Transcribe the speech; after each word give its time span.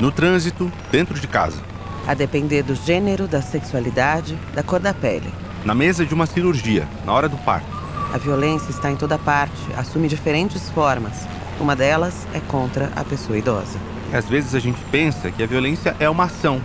No 0.00 0.12
trânsito, 0.12 0.70
dentro 0.92 1.18
de 1.18 1.26
casa. 1.26 1.60
A 2.06 2.14
depender 2.14 2.62
do 2.62 2.74
gênero, 2.74 3.26
da 3.26 3.42
sexualidade, 3.42 4.38
da 4.54 4.62
cor 4.62 4.78
da 4.78 4.94
pele. 4.94 5.32
Na 5.64 5.74
mesa 5.74 6.06
de 6.06 6.14
uma 6.14 6.24
cirurgia, 6.24 6.86
na 7.04 7.12
hora 7.12 7.28
do 7.28 7.36
parto. 7.38 7.66
A 8.12 8.16
violência 8.16 8.70
está 8.70 8.92
em 8.92 8.96
toda 8.96 9.18
parte, 9.18 9.60
assume 9.76 10.06
diferentes 10.06 10.70
formas. 10.70 11.26
Uma 11.58 11.74
delas 11.74 12.28
é 12.32 12.38
contra 12.38 12.92
a 12.94 13.02
pessoa 13.02 13.36
idosa. 13.36 13.76
Às 14.12 14.26
vezes 14.26 14.54
a 14.54 14.60
gente 14.60 14.80
pensa 14.92 15.32
que 15.32 15.42
a 15.42 15.46
violência 15.46 15.96
é 15.98 16.08
uma 16.08 16.24
ação, 16.24 16.62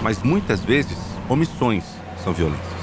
mas 0.00 0.22
muitas 0.22 0.60
vezes 0.60 0.96
omissões 1.28 1.84
são 2.22 2.32
violências. 2.32 2.75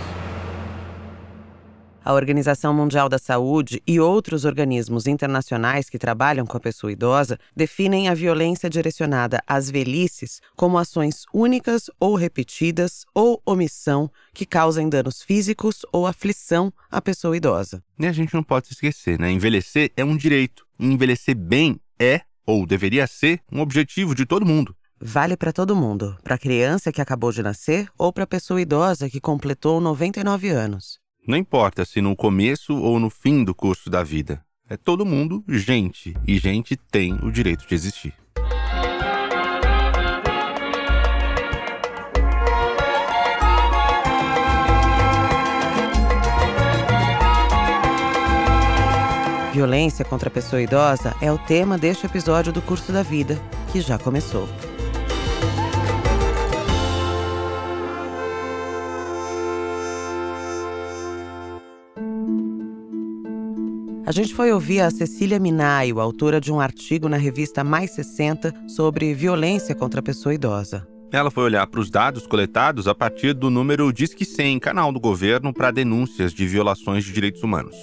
A 2.05 2.11
Organização 2.11 2.73
Mundial 2.73 3.07
da 3.07 3.17
Saúde 3.17 3.81
e 3.88 3.97
outros 3.97 4.43
organismos 4.43 5.07
internacionais 5.07 5.89
que 5.89 5.97
trabalham 5.97 6.45
com 6.45 6.57
a 6.57 6.59
pessoa 6.59 6.91
idosa 6.91 7.39
definem 7.55 8.09
a 8.09 8.13
violência 8.13 8.69
direcionada 8.69 9.41
às 9.47 9.71
velhices 9.71 10.42
como 10.54 10.78
ações 10.78 11.23
únicas 11.33 11.89
ou 11.97 12.15
repetidas 12.15 13.05
ou 13.15 13.42
omissão 13.45 14.11
que 14.33 14.45
causem 14.45 14.89
danos 14.89 15.23
físicos 15.23 15.86
ou 15.93 16.05
aflição 16.05 16.73
à 16.92 17.01
pessoa 17.01 17.37
idosa. 17.37 17.81
E 17.97 18.06
a 18.06 18.11
gente 18.11 18.33
não 18.33 18.43
pode 18.43 18.67
se 18.67 18.73
esquecer, 18.73 19.17
né? 19.17 19.31
Envelhecer 19.31 19.89
é 19.95 20.04
um 20.04 20.17
direito. 20.17 20.65
Envelhecer 20.78 21.37
bem 21.37 21.79
é, 21.97 22.20
ou 22.45 22.65
deveria 22.65 23.07
ser, 23.07 23.39
um 23.50 23.61
objetivo 23.61 24.14
de 24.14 24.25
todo 24.25 24.45
mundo. 24.45 24.75
Vale 25.00 25.37
para 25.37 25.54
todo 25.54 25.75
mundo, 25.75 26.17
para 26.21 26.36
a 26.36 26.37
criança 26.37 26.92
que 26.92 27.01
acabou 27.01 27.31
de 27.31 27.42
nascer 27.42 27.87
ou 27.97 28.11
para 28.11 28.25
a 28.25 28.28
pessoa 28.28 28.61
idosa 28.61 29.09
que 29.09 29.21
completou 29.21 29.79
99 29.79 30.50
anos. 30.50 31.03
Não 31.25 31.37
importa 31.37 31.86
se 31.86 32.02
no 32.02 32.17
começo 32.17 32.75
ou 32.75 33.00
no 33.00 33.09
fim 33.09 33.45
do 33.45 33.55
curso 33.55 33.89
da 33.89 34.03
vida. 34.03 34.44
É 34.69 34.75
todo 34.75 35.05
mundo 35.05 35.41
gente, 35.47 36.14
e 36.27 36.38
gente 36.38 36.75
tem 36.75 37.14
o 37.23 37.31
direito 37.31 37.66
de 37.66 37.73
existir. 37.73 38.14
Violência 49.53 50.03
contra 50.03 50.28
a 50.28 50.31
pessoa 50.31 50.61
idosa 50.61 51.16
é 51.22 51.31
o 51.31 51.38
tema 51.38 51.78
deste 51.78 52.05
episódio 52.05 52.52
do 52.52 52.61
Curso 52.61 52.92
da 52.92 53.03
Vida, 53.03 53.39
que 53.72 53.80
já 53.80 53.98
começou. 53.98 54.50
A 64.06 64.12
gente 64.12 64.36
foi 64.36 64.52
ouvir 64.52 64.82
a 64.82 64.92
Cecília 64.92 65.40
Minaio, 65.40 66.02
autora 66.02 66.42
de 66.42 66.52
um 66.52 66.59
artigo 66.59 67.08
na 67.08 67.16
revista 67.16 67.64
Mais 67.64 67.92
60 67.92 68.54
sobre 68.68 69.14
violência 69.14 69.73
contra 69.73 70.02
a 70.02 70.04
pessoa 70.04 70.36
idosa. 70.36 70.86
Ela 71.10 71.32
foi 71.32 71.45
olhar 71.45 71.66
para 71.68 71.80
os 71.80 71.90
dados 71.90 72.28
coletados 72.28 72.86
a 72.86 72.94
partir 72.94 73.34
do 73.34 73.50
número 73.50 73.94
Disque 73.94 74.26
100, 74.26 74.60
canal 74.60 74.92
do 74.92 75.00
governo 75.00 75.54
para 75.54 75.72
denúncias 75.72 76.34
de 76.34 76.45
violações 76.45 77.06
de 77.06 77.14
direitos 77.14 77.44
humanos. 77.44 77.78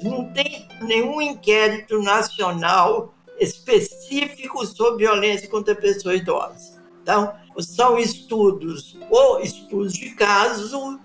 Não 0.00 0.32
tem 0.32 0.68
nenhum 0.80 1.20
inquérito 1.20 2.00
nacional 2.00 3.12
específico 3.40 4.64
sobre 4.64 5.06
violência 5.06 5.48
contra 5.48 5.72
a 5.72 5.76
pessoa 5.76 6.14
idosa. 6.14 6.80
Então, 7.02 7.32
são 7.58 7.98
estudos, 7.98 8.96
ou 9.10 9.40
estudos 9.40 9.94
de 9.94 10.10
caso, 10.10 11.00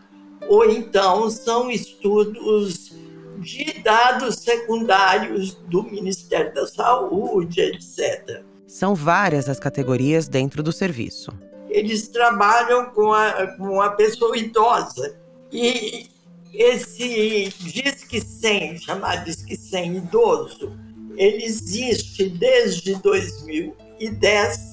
ou 0.47 0.69
então 0.69 1.27
são 1.31 1.71
estudos 1.71 2.93
de 3.39 3.81
dados 3.81 4.35
secundários 4.39 5.55
do 5.67 5.83
Ministério 5.83 6.53
da 6.53 6.67
Saúde, 6.67 7.61
etc. 7.61 8.43
São 8.67 8.93
várias 8.93 9.49
as 9.49 9.59
categorias 9.59 10.27
dentro 10.27 10.61
do 10.61 10.71
serviço. 10.71 11.31
Eles 11.69 12.07
trabalham 12.07 12.91
com 12.91 13.13
a, 13.13 13.47
com 13.57 13.81
a 13.81 13.91
pessoa 13.91 14.37
idosa. 14.37 15.17
E 15.51 16.07
esse 16.53 17.53
Disque 17.59 18.21
100, 18.21 18.77
chamado 18.79 19.25
Disque 19.25 19.55
100 19.55 19.97
idoso, 19.97 20.77
ele 21.15 21.43
existe 21.43 22.29
desde 22.29 22.95
2010. 22.95 24.69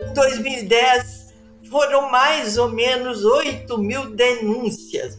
Em 0.00 0.14
2010, 0.14 1.34
foram 1.70 2.10
mais 2.10 2.58
ou 2.58 2.68
menos 2.68 3.24
8 3.24 3.78
mil 3.78 4.14
denúncias. 4.14 5.18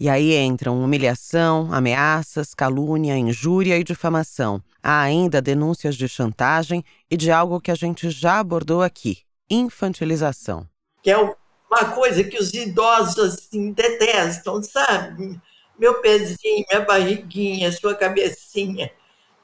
E 0.00 0.08
aí 0.08 0.34
entram 0.36 0.82
humilhação, 0.82 1.68
ameaças, 1.72 2.54
calúnia, 2.54 3.18
injúria 3.18 3.76
e 3.76 3.84
difamação. 3.84 4.62
Há 4.82 5.02
ainda 5.02 5.42
denúncias 5.42 5.94
de 5.96 6.08
chantagem 6.08 6.82
e 7.10 7.16
de 7.16 7.32
algo 7.32 7.60
que 7.60 7.70
a 7.70 7.74
gente 7.74 8.08
já 8.08 8.38
abordou 8.38 8.80
aqui: 8.80 9.18
infantilização. 9.50 10.66
Que 11.02 11.10
é 11.10 11.18
uma 11.18 11.84
coisa 11.94 12.24
que 12.24 12.38
os 12.38 12.54
idosos 12.54 13.18
assim, 13.18 13.72
detestam, 13.72 14.62
sabe? 14.62 15.38
Meu 15.78 16.00
pezinho, 16.00 16.64
minha 16.70 16.84
barriguinha, 16.84 17.70
sua 17.72 17.94
cabecinha. 17.94 18.90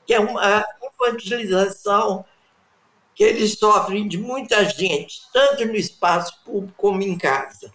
Que 0.06 0.14
é 0.14 0.20
uma 0.20 0.64
infantilização 0.82 2.24
que 3.14 3.22
eles 3.22 3.58
sofrem 3.58 4.08
de 4.08 4.18
muita 4.18 4.64
gente, 4.64 5.20
tanto 5.32 5.64
no 5.64 5.76
espaço 5.76 6.42
público 6.44 6.74
como 6.76 7.02
em 7.02 7.16
casa. 7.16 7.72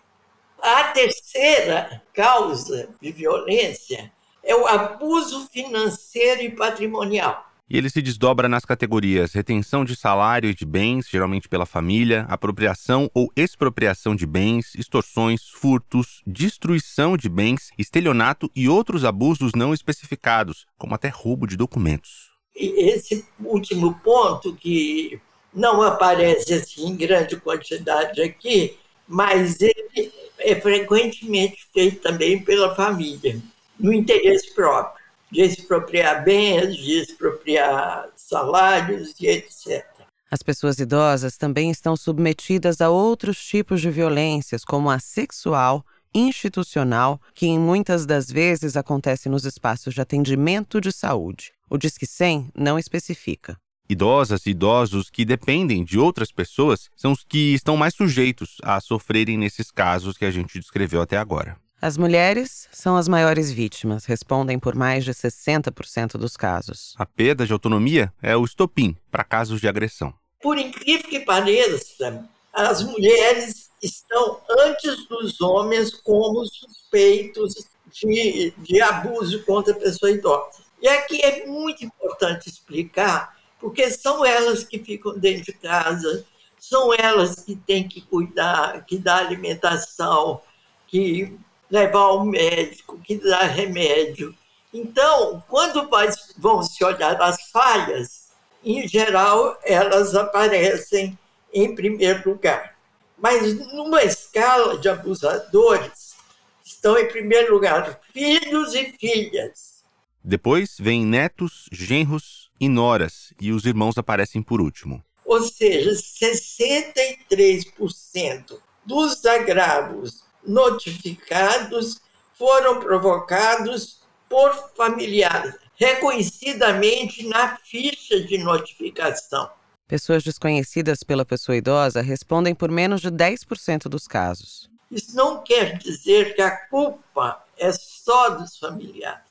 A 0.62 0.86
terceira 0.86 2.03
causa 2.13 2.89
de 3.01 3.12
violência 3.12 4.12
é 4.44 4.56
o 4.56 4.68
abuso 4.68 5.47
financeiro 5.47 6.41
e 6.41 6.51
patrimonial. 6.51 7.50
E 7.69 7.77
ele 7.77 7.89
se 7.89 8.01
desdobra 8.01 8.50
nas 8.50 8.65
categorias 8.65 9.31
retenção 9.31 9.86
de 9.86 9.95
salário 9.95 10.50
e 10.50 10.56
de 10.56 10.65
bens, 10.65 11.07
geralmente 11.07 11.47
pela 11.47 11.68
família, 11.68 12.25
apropriação 12.27 13.12
ou 13.13 13.31
expropriação 13.36 14.15
de 14.15 14.25
bens, 14.25 14.74
extorsões, 14.74 15.44
furtos, 15.47 16.24
destruição 16.25 17.15
de 17.15 17.30
bens, 17.30 17.69
estelionato 17.77 18.50
e 18.56 18.68
outros 18.68 19.06
abusos 19.06 19.51
não 19.56 19.71
especificados, 19.71 20.65
como 20.80 20.95
até 20.95 21.09
roubo 21.09 21.45
de 21.45 21.56
documentos. 21.56 22.31
E 22.56 22.89
esse 22.89 23.24
último 23.39 23.94
ponto, 24.03 24.56
que 24.56 25.21
não 25.54 25.81
aparece 25.81 26.54
assim, 26.54 26.88
em 26.88 26.96
grande 26.96 27.36
quantidade 27.38 28.22
aqui, 28.22 28.78
mas 29.07 29.60
ele 29.62 30.12
é 30.40 30.56
frequentemente 30.56 31.68
feito 31.74 32.01
também 32.01 32.44
pela 32.44 32.75
família, 32.75 33.40
no 33.80 33.92
interesse 33.92 34.54
próprio, 34.54 35.04
de 35.31 35.42
expropriar 35.42 36.24
bens, 36.24 36.75
de 36.75 37.01
expropriar 37.01 38.10
salários 38.16 39.13
e 39.19 39.28
etc. 39.28 39.86
As 40.31 40.44
pessoas 40.44 40.78
idosas 40.78 41.38
também 41.38 41.72
estão 41.72 41.98
submetidas 41.98 42.81
a 42.81 42.90
outros 42.90 43.44
tipos 43.44 43.81
de 43.81 43.90
violências, 43.90 44.63
como 44.63 44.90
a 44.90 45.00
sexual, 45.00 45.84
institucional, 46.13 47.19
que 47.34 47.48
em 47.48 47.57
muitas 47.57 48.06
das 48.06 48.30
vezes 48.30 48.78
acontece 48.78 49.28
nos 49.28 49.46
espaços 49.46 49.94
de 49.94 50.01
atendimento 50.01 50.80
de 50.80 50.92
saúde. 50.92 51.51
O 51.69 51.78
Disque 51.78 52.06
100 52.06 52.51
não 52.56 52.78
especifica. 52.78 53.57
Idosas 53.91 54.45
e 54.45 54.51
idosos 54.51 55.09
que 55.09 55.25
dependem 55.25 55.83
de 55.83 55.97
outras 55.97 56.31
pessoas 56.31 56.91
são 56.95 57.12
os 57.12 57.24
que 57.24 57.56
estão 57.56 57.75
mais 57.75 57.95
sujeitos 57.95 58.57
a 58.62 58.80
sofrerem 58.80 59.36
nesses 59.36 59.71
casos 59.71 60.15
que 60.15 60.25
a 60.25 60.30
gente 60.30 60.59
descreveu 60.59 61.01
até 61.01 61.18
agora. 61.18 61.57
As 61.81 61.97
mulheres 61.97 62.68
são 62.71 62.95
as 62.95 63.07
maiores 63.07 63.51
vítimas, 63.51 64.06
respondem 64.06 64.59
por 64.59 64.75
mais 64.75 65.03
de 65.03 65.12
60% 65.12 66.19
dos 66.19 66.38
casos. 66.38 66.94
A 67.00 67.06
perda 67.06 67.47
de 67.47 67.51
autonomia 67.51 68.13
é 68.21 68.38
o 68.38 68.45
estopim 68.45 68.95
para 69.09 69.24
casos 69.24 69.59
de 69.59 69.68
agressão. 69.68 70.13
Por 70.39 70.59
incrível 70.59 71.09
que 71.09 71.21
pareça, 71.21 72.30
as 72.53 72.83
mulheres 72.83 73.71
estão 73.81 74.39
antes 74.68 75.07
dos 75.07 75.41
homens 75.41 75.95
como 75.95 76.45
suspeitos 76.45 77.56
de, 77.91 78.53
de 78.56 78.81
abuso 78.83 79.44
contra 79.45 79.74
a 79.74 79.80
pessoa 79.80 80.12
idosa. 80.12 80.59
E 80.80 80.88
aqui 80.88 81.21
é 81.24 81.47
muito 81.47 81.83
importante 81.83 82.50
explicar 82.50 83.38
porque 83.59 83.89
são 83.91 84.25
elas 84.25 84.63
que 84.63 84.79
ficam 84.79 85.17
dentro 85.17 85.45
de 85.45 85.53
casa, 85.53 86.25
são 86.57 86.94
elas 86.94 87.35
que 87.35 87.56
têm 87.56 87.88
que 87.88 88.01
cuidar, 88.01 88.85
que 88.85 88.97
dá 88.97 89.17
alimentação, 89.17 90.41
que 90.88 91.38
levar 91.69 92.00
ao 92.00 92.25
médico, 92.25 93.00
que 93.00 93.15
dá 93.15 93.44
remédio. 93.44 94.35
Então, 94.73 95.44
quando 95.47 95.89
vão 96.38 96.61
se 96.63 96.83
olhar 96.83 97.19
as 97.21 97.50
falhas, 97.51 98.29
em 98.63 98.88
geral, 98.88 99.57
elas 99.63 100.15
aparecem 100.15 101.17
em 101.53 101.73
primeiro 101.73 102.29
lugar. 102.29 102.75
Mas 103.17 103.53
numa 103.73 104.03
escala 104.03 104.77
de 104.77 104.89
abusadores, 104.89 106.15
estão 106.63 106.97
em 106.97 107.07
primeiro 107.07 107.53
lugar 107.53 108.00
filhos 108.13 108.73
e 108.73 108.94
filhas. 108.97 109.83
Depois 110.23 110.75
vem 110.79 111.05
netos, 111.05 111.67
genros, 111.71 112.49
e 112.59 112.67
noras, 112.67 113.31
e 113.39 113.51
os 113.51 113.65
irmãos 113.65 113.95
aparecem 113.97 114.41
por 114.41 114.59
último. 114.59 115.03
Ou 115.25 115.44
seja, 115.44 115.91
63% 115.91 118.59
dos 118.85 119.25
agravos 119.25 120.23
notificados 120.45 122.01
foram 122.33 122.79
provocados 122.79 124.00
por 124.27 124.51
familiares, 124.75 125.56
reconhecidamente 125.75 127.27
na 127.27 127.57
ficha 127.57 128.19
de 128.21 128.38
notificação. 128.38 129.50
Pessoas 129.88 130.23
desconhecidas 130.23 131.03
pela 131.03 131.25
pessoa 131.25 131.57
idosa 131.57 132.01
respondem 132.01 132.53
por 132.53 132.69
menos 132.69 133.01
de 133.01 133.09
10% 133.09 133.89
dos 133.89 134.07
casos. 134.07 134.69
Isso 134.91 135.15
não 135.15 135.44
quer 135.44 135.77
dizer 135.77 136.35
que 136.35 136.41
a 136.41 136.55
culpa 136.67 137.44
é 137.57 137.71
só 137.71 138.29
dos 138.29 138.57
familiares. 138.57 139.28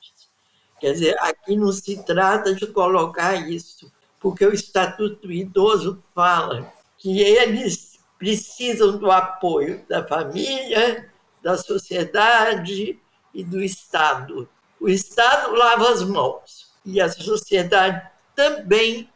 Quer 0.79 0.93
dizer, 0.93 1.17
aqui 1.19 1.55
não 1.55 1.71
se 1.71 2.03
trata 2.03 2.55
de 2.55 2.65
colocar 2.67 3.35
isso, 3.35 3.91
porque 4.19 4.45
o 4.45 4.53
Estatuto 4.53 5.27
do 5.27 5.31
Idoso 5.31 6.01
fala 6.13 6.71
que 6.97 7.21
eles 7.21 7.99
precisam 8.17 8.97
do 8.97 9.09
apoio 9.09 9.83
da 9.87 10.05
família, 10.05 11.09
da 11.41 11.57
sociedade 11.57 12.99
e 13.33 13.43
do 13.43 13.61
Estado. 13.61 14.47
O 14.79 14.89
Estado 14.89 15.53
lava 15.55 15.89
as 15.91 16.03
mãos 16.03 16.69
e 16.85 16.99
a 16.99 17.09
sociedade 17.09 18.01
também 18.35 19.09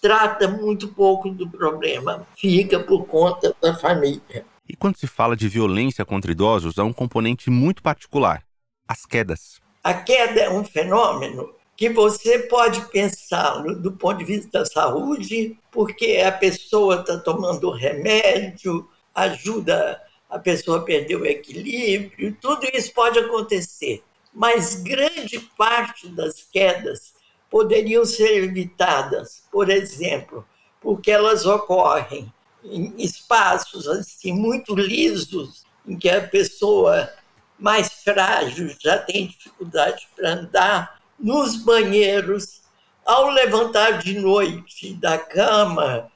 trata 0.00 0.48
muito 0.48 0.88
pouco 0.88 1.30
do 1.30 1.48
problema, 1.48 2.26
fica 2.36 2.78
por 2.78 3.06
conta 3.06 3.54
da 3.60 3.74
família. 3.74 4.44
E 4.68 4.76
quando 4.76 4.96
se 4.96 5.06
fala 5.06 5.36
de 5.36 5.48
violência 5.48 6.04
contra 6.04 6.30
idosos, 6.30 6.78
há 6.78 6.84
um 6.84 6.92
componente 6.92 7.50
muito 7.50 7.82
particular: 7.82 8.42
as 8.86 9.04
quedas. 9.04 9.60
A 9.88 9.94
queda 9.94 10.42
é 10.42 10.50
um 10.50 10.62
fenômeno 10.62 11.54
que 11.74 11.88
você 11.88 12.40
pode 12.40 12.78
pensar 12.90 13.62
do 13.62 13.90
ponto 13.90 14.18
de 14.18 14.24
vista 14.26 14.58
da 14.58 14.66
saúde, 14.66 15.58
porque 15.72 16.22
a 16.22 16.30
pessoa 16.30 16.96
está 16.96 17.16
tomando 17.16 17.70
remédio, 17.70 18.86
ajuda 19.14 19.98
a 20.28 20.38
pessoa 20.38 20.76
a 20.76 20.82
perder 20.82 21.16
o 21.16 21.24
equilíbrio, 21.24 22.36
tudo 22.38 22.66
isso 22.74 22.92
pode 22.92 23.18
acontecer. 23.18 24.02
Mas 24.30 24.74
grande 24.74 25.40
parte 25.56 26.06
das 26.08 26.46
quedas 26.52 27.14
poderiam 27.48 28.04
ser 28.04 28.44
evitadas, 28.44 29.42
por 29.50 29.70
exemplo, 29.70 30.46
porque 30.82 31.10
elas 31.10 31.46
ocorrem 31.46 32.30
em 32.62 32.92
espaços 32.98 33.88
assim 33.88 34.34
muito 34.34 34.74
lisos, 34.74 35.64
em 35.86 35.96
que 35.96 36.10
a 36.10 36.28
pessoa 36.28 37.10
mais 37.58 38.02
frágil, 38.04 38.74
já 38.78 38.98
tem 38.98 39.26
dificuldade 39.26 40.08
para 40.14 40.32
andar, 40.32 41.00
nos 41.18 41.56
banheiros, 41.56 42.62
ao 43.04 43.30
levantar 43.30 43.98
de 43.98 44.18
noite 44.18 44.92
da 44.94 45.18
cama 45.18 46.10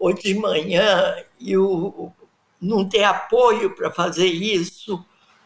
ou 0.00 0.12
de 0.12 0.34
manhã 0.34 1.16
e 1.38 1.56
o, 1.56 2.10
não 2.60 2.88
ter 2.88 3.04
apoio 3.04 3.74
para 3.74 3.90
fazer 3.90 4.26
isso, 4.26 5.04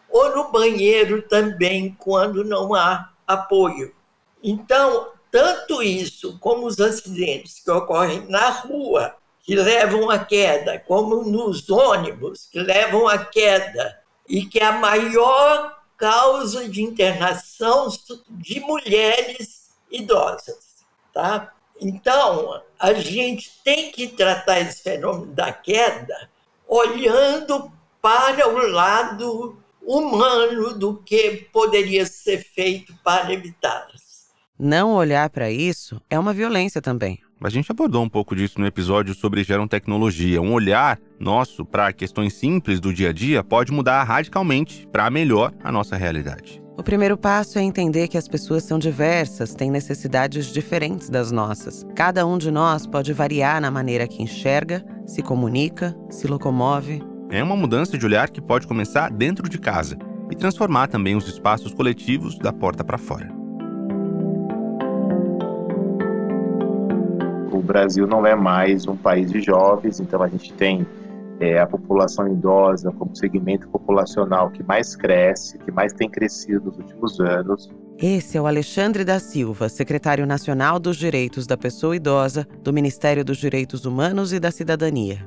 ou 0.08 0.36
no 0.36 0.50
banheiro 0.50 1.22
também, 1.22 1.96
quando 1.98 2.44
não 2.44 2.74
há 2.74 3.10
apoio. 3.26 3.94
Então, 4.42 5.08
tanto 5.30 5.82
isso 5.82 6.38
como 6.38 6.66
os 6.66 6.78
acidentes 6.80 7.60
que 7.60 7.70
ocorrem 7.70 8.26
na 8.28 8.50
rua, 8.50 9.16
que 9.40 9.54
levam 9.54 10.10
à 10.10 10.18
queda, 10.18 10.78
como 10.78 11.22
nos 11.24 11.68
ônibus, 11.68 12.48
que 12.50 12.60
levam 12.60 13.08
à 13.08 13.18
queda, 13.18 13.98
e 14.28 14.46
que 14.46 14.58
é 14.58 14.64
a 14.64 14.72
maior 14.72 15.82
causa 15.96 16.68
de 16.68 16.82
internação 16.82 17.88
de 18.28 18.60
mulheres 18.60 19.70
idosas, 19.90 20.84
tá? 21.12 21.52
Então, 21.80 22.62
a 22.78 22.92
gente 22.92 23.52
tem 23.64 23.90
que 23.90 24.08
tratar 24.08 24.60
esse 24.60 24.82
fenômeno 24.82 25.32
da 25.32 25.52
queda 25.52 26.30
olhando 26.66 27.70
para 28.00 28.48
o 28.48 28.66
lado 28.68 29.56
humano 29.80 30.74
do 30.74 30.96
que 30.96 31.48
poderia 31.52 32.06
ser 32.06 32.38
feito 32.38 32.94
para 33.02 33.32
evitá-las. 33.32 34.26
Não 34.58 34.94
olhar 34.94 35.28
para 35.30 35.50
isso 35.50 36.00
é 36.08 36.18
uma 36.18 36.32
violência 36.32 36.80
também. 36.80 37.21
A 37.44 37.50
gente 37.50 37.72
abordou 37.72 38.04
um 38.04 38.08
pouco 38.08 38.36
disso 38.36 38.60
no 38.60 38.66
episódio 38.66 39.12
sobre 39.14 39.42
Geram 39.42 39.66
Tecnologia. 39.66 40.40
Um 40.40 40.52
olhar 40.52 40.96
nosso 41.18 41.64
para 41.64 41.92
questões 41.92 42.34
simples 42.34 42.78
do 42.78 42.94
dia 42.94 43.08
a 43.08 43.12
dia 43.12 43.42
pode 43.42 43.72
mudar 43.72 44.04
radicalmente 44.04 44.86
para 44.92 45.10
melhor 45.10 45.52
a 45.60 45.72
nossa 45.72 45.96
realidade. 45.96 46.62
O 46.78 46.84
primeiro 46.84 47.18
passo 47.18 47.58
é 47.58 47.62
entender 47.62 48.06
que 48.06 48.16
as 48.16 48.28
pessoas 48.28 48.62
são 48.62 48.78
diversas, 48.78 49.56
têm 49.56 49.72
necessidades 49.72 50.52
diferentes 50.52 51.10
das 51.10 51.32
nossas. 51.32 51.84
Cada 51.96 52.24
um 52.24 52.38
de 52.38 52.48
nós 52.48 52.86
pode 52.86 53.12
variar 53.12 53.60
na 53.60 53.72
maneira 53.72 54.06
que 54.06 54.22
enxerga, 54.22 54.84
se 55.04 55.20
comunica, 55.20 55.96
se 56.10 56.28
locomove. 56.28 57.02
É 57.28 57.42
uma 57.42 57.56
mudança 57.56 57.98
de 57.98 58.06
olhar 58.06 58.30
que 58.30 58.40
pode 58.40 58.68
começar 58.68 59.10
dentro 59.10 59.48
de 59.48 59.58
casa 59.58 59.98
e 60.30 60.36
transformar 60.36 60.86
também 60.86 61.16
os 61.16 61.26
espaços 61.26 61.74
coletivos 61.74 62.38
da 62.38 62.52
porta 62.52 62.84
para 62.84 62.98
fora. 62.98 63.41
O 67.62 67.64
Brasil 67.64 68.08
não 68.08 68.26
é 68.26 68.34
mais 68.34 68.88
um 68.88 68.96
país 68.96 69.30
de 69.30 69.40
jovens, 69.40 70.00
então 70.00 70.20
a 70.20 70.26
gente 70.26 70.52
tem 70.54 70.84
é, 71.38 71.60
a 71.60 71.66
população 71.66 72.26
idosa 72.26 72.90
como 72.90 73.14
segmento 73.14 73.68
populacional 73.68 74.50
que 74.50 74.64
mais 74.64 74.96
cresce, 74.96 75.58
que 75.58 75.70
mais 75.70 75.92
tem 75.92 76.10
crescido 76.10 76.64
nos 76.64 76.78
últimos 76.78 77.20
anos. 77.20 77.70
Esse 78.02 78.36
é 78.36 78.40
o 78.40 78.48
Alexandre 78.48 79.04
da 79.04 79.20
Silva, 79.20 79.68
secretário 79.68 80.26
nacional 80.26 80.80
dos 80.80 80.96
Direitos 80.96 81.46
da 81.46 81.56
Pessoa 81.56 81.94
Idosa 81.94 82.48
do 82.64 82.72
Ministério 82.72 83.24
dos 83.24 83.38
Direitos 83.38 83.84
Humanos 83.84 84.32
e 84.32 84.40
da 84.40 84.50
Cidadania. 84.50 85.20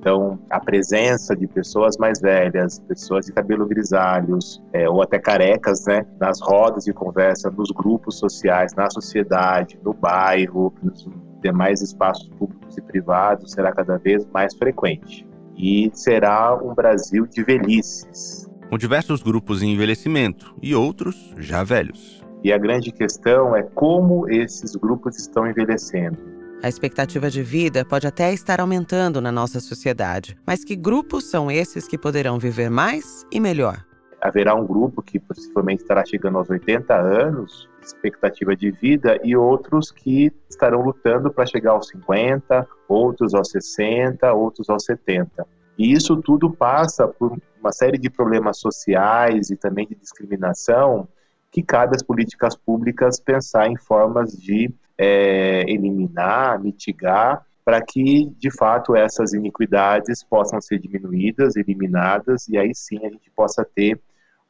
Então, 0.00 0.38
a 0.48 0.60
presença 0.60 1.36
de 1.36 1.46
pessoas 1.46 1.98
mais 1.98 2.18
velhas, 2.18 2.78
pessoas 2.78 3.26
de 3.26 3.32
cabelo 3.32 3.66
grisalhos, 3.66 4.62
é, 4.72 4.88
ou 4.88 5.02
até 5.02 5.18
carecas, 5.18 5.84
né, 5.86 6.06
nas 6.18 6.40
rodas 6.40 6.84
de 6.84 6.94
conversa, 6.94 7.50
nos 7.50 7.70
grupos 7.70 8.18
sociais, 8.18 8.74
na 8.74 8.88
sociedade, 8.88 9.78
no 9.82 9.92
bairro, 9.92 10.74
nos 10.82 11.06
demais 11.44 11.82
espaços 11.82 12.28
públicos 12.30 12.76
e 12.76 12.82
privados, 12.82 13.52
será 13.52 13.72
cada 13.72 13.98
vez 13.98 14.26
mais 14.32 14.54
frequente. 14.56 15.26
E 15.56 15.90
será 15.92 16.56
um 16.56 16.74
Brasil 16.74 17.26
de 17.26 17.44
velhices. 17.44 18.48
Com 18.68 18.78
diversos 18.78 19.22
grupos 19.22 19.62
em 19.62 19.74
envelhecimento 19.74 20.56
e 20.60 20.74
outros 20.74 21.32
já 21.36 21.62
velhos. 21.62 22.24
E 22.42 22.52
a 22.52 22.58
grande 22.58 22.90
questão 22.90 23.54
é 23.54 23.62
como 23.62 24.28
esses 24.28 24.74
grupos 24.74 25.16
estão 25.18 25.46
envelhecendo 25.46 26.34
a 26.64 26.68
expectativa 26.68 27.28
de 27.28 27.42
vida 27.42 27.84
pode 27.84 28.06
até 28.06 28.32
estar 28.32 28.58
aumentando 28.58 29.20
na 29.20 29.30
nossa 29.30 29.60
sociedade, 29.60 30.34
mas 30.46 30.64
que 30.64 30.74
grupos 30.74 31.24
são 31.28 31.50
esses 31.50 31.86
que 31.86 31.98
poderão 31.98 32.38
viver 32.38 32.70
mais 32.70 33.26
e 33.30 33.38
melhor? 33.38 33.84
Haverá 34.18 34.54
um 34.54 34.66
grupo 34.66 35.02
que 35.02 35.20
possivelmente 35.20 35.82
estará 35.82 36.06
chegando 36.06 36.38
aos 36.38 36.48
80 36.48 36.94
anos, 36.94 37.68
expectativa 37.84 38.56
de 38.56 38.70
vida, 38.70 39.18
e 39.22 39.36
outros 39.36 39.90
que 39.90 40.32
estarão 40.48 40.82
lutando 40.82 41.30
para 41.32 41.46
chegar 41.46 41.72
aos 41.72 41.88
50, 41.88 42.66
outros 42.88 43.34
aos 43.34 43.50
60, 43.50 44.32
outros 44.32 44.68
aos 44.68 44.84
70. 44.84 45.46
E 45.78 45.92
isso 45.92 46.16
tudo 46.16 46.50
passa 46.50 47.06
por 47.06 47.36
uma 47.60 47.72
série 47.72 47.98
de 47.98 48.10
problemas 48.10 48.58
sociais 48.58 49.50
e 49.50 49.56
também 49.56 49.86
de 49.86 49.94
discriminação 49.94 51.08
que 51.50 51.62
cabe 51.62 51.94
às 51.94 52.02
políticas 52.02 52.56
públicas 52.56 53.20
pensar 53.20 53.68
em 53.68 53.76
formas 53.76 54.32
de 54.32 54.72
é, 54.98 55.64
eliminar, 55.68 56.60
mitigar, 56.60 57.44
para 57.64 57.80
que, 57.80 58.30
de 58.38 58.50
fato, 58.50 58.94
essas 58.94 59.32
iniquidades 59.32 60.22
possam 60.22 60.60
ser 60.60 60.78
diminuídas, 60.78 61.56
eliminadas, 61.56 62.46
e 62.48 62.58
aí 62.58 62.74
sim 62.74 62.98
a 62.98 63.08
gente 63.08 63.30
possa 63.30 63.64
ter 63.64 64.00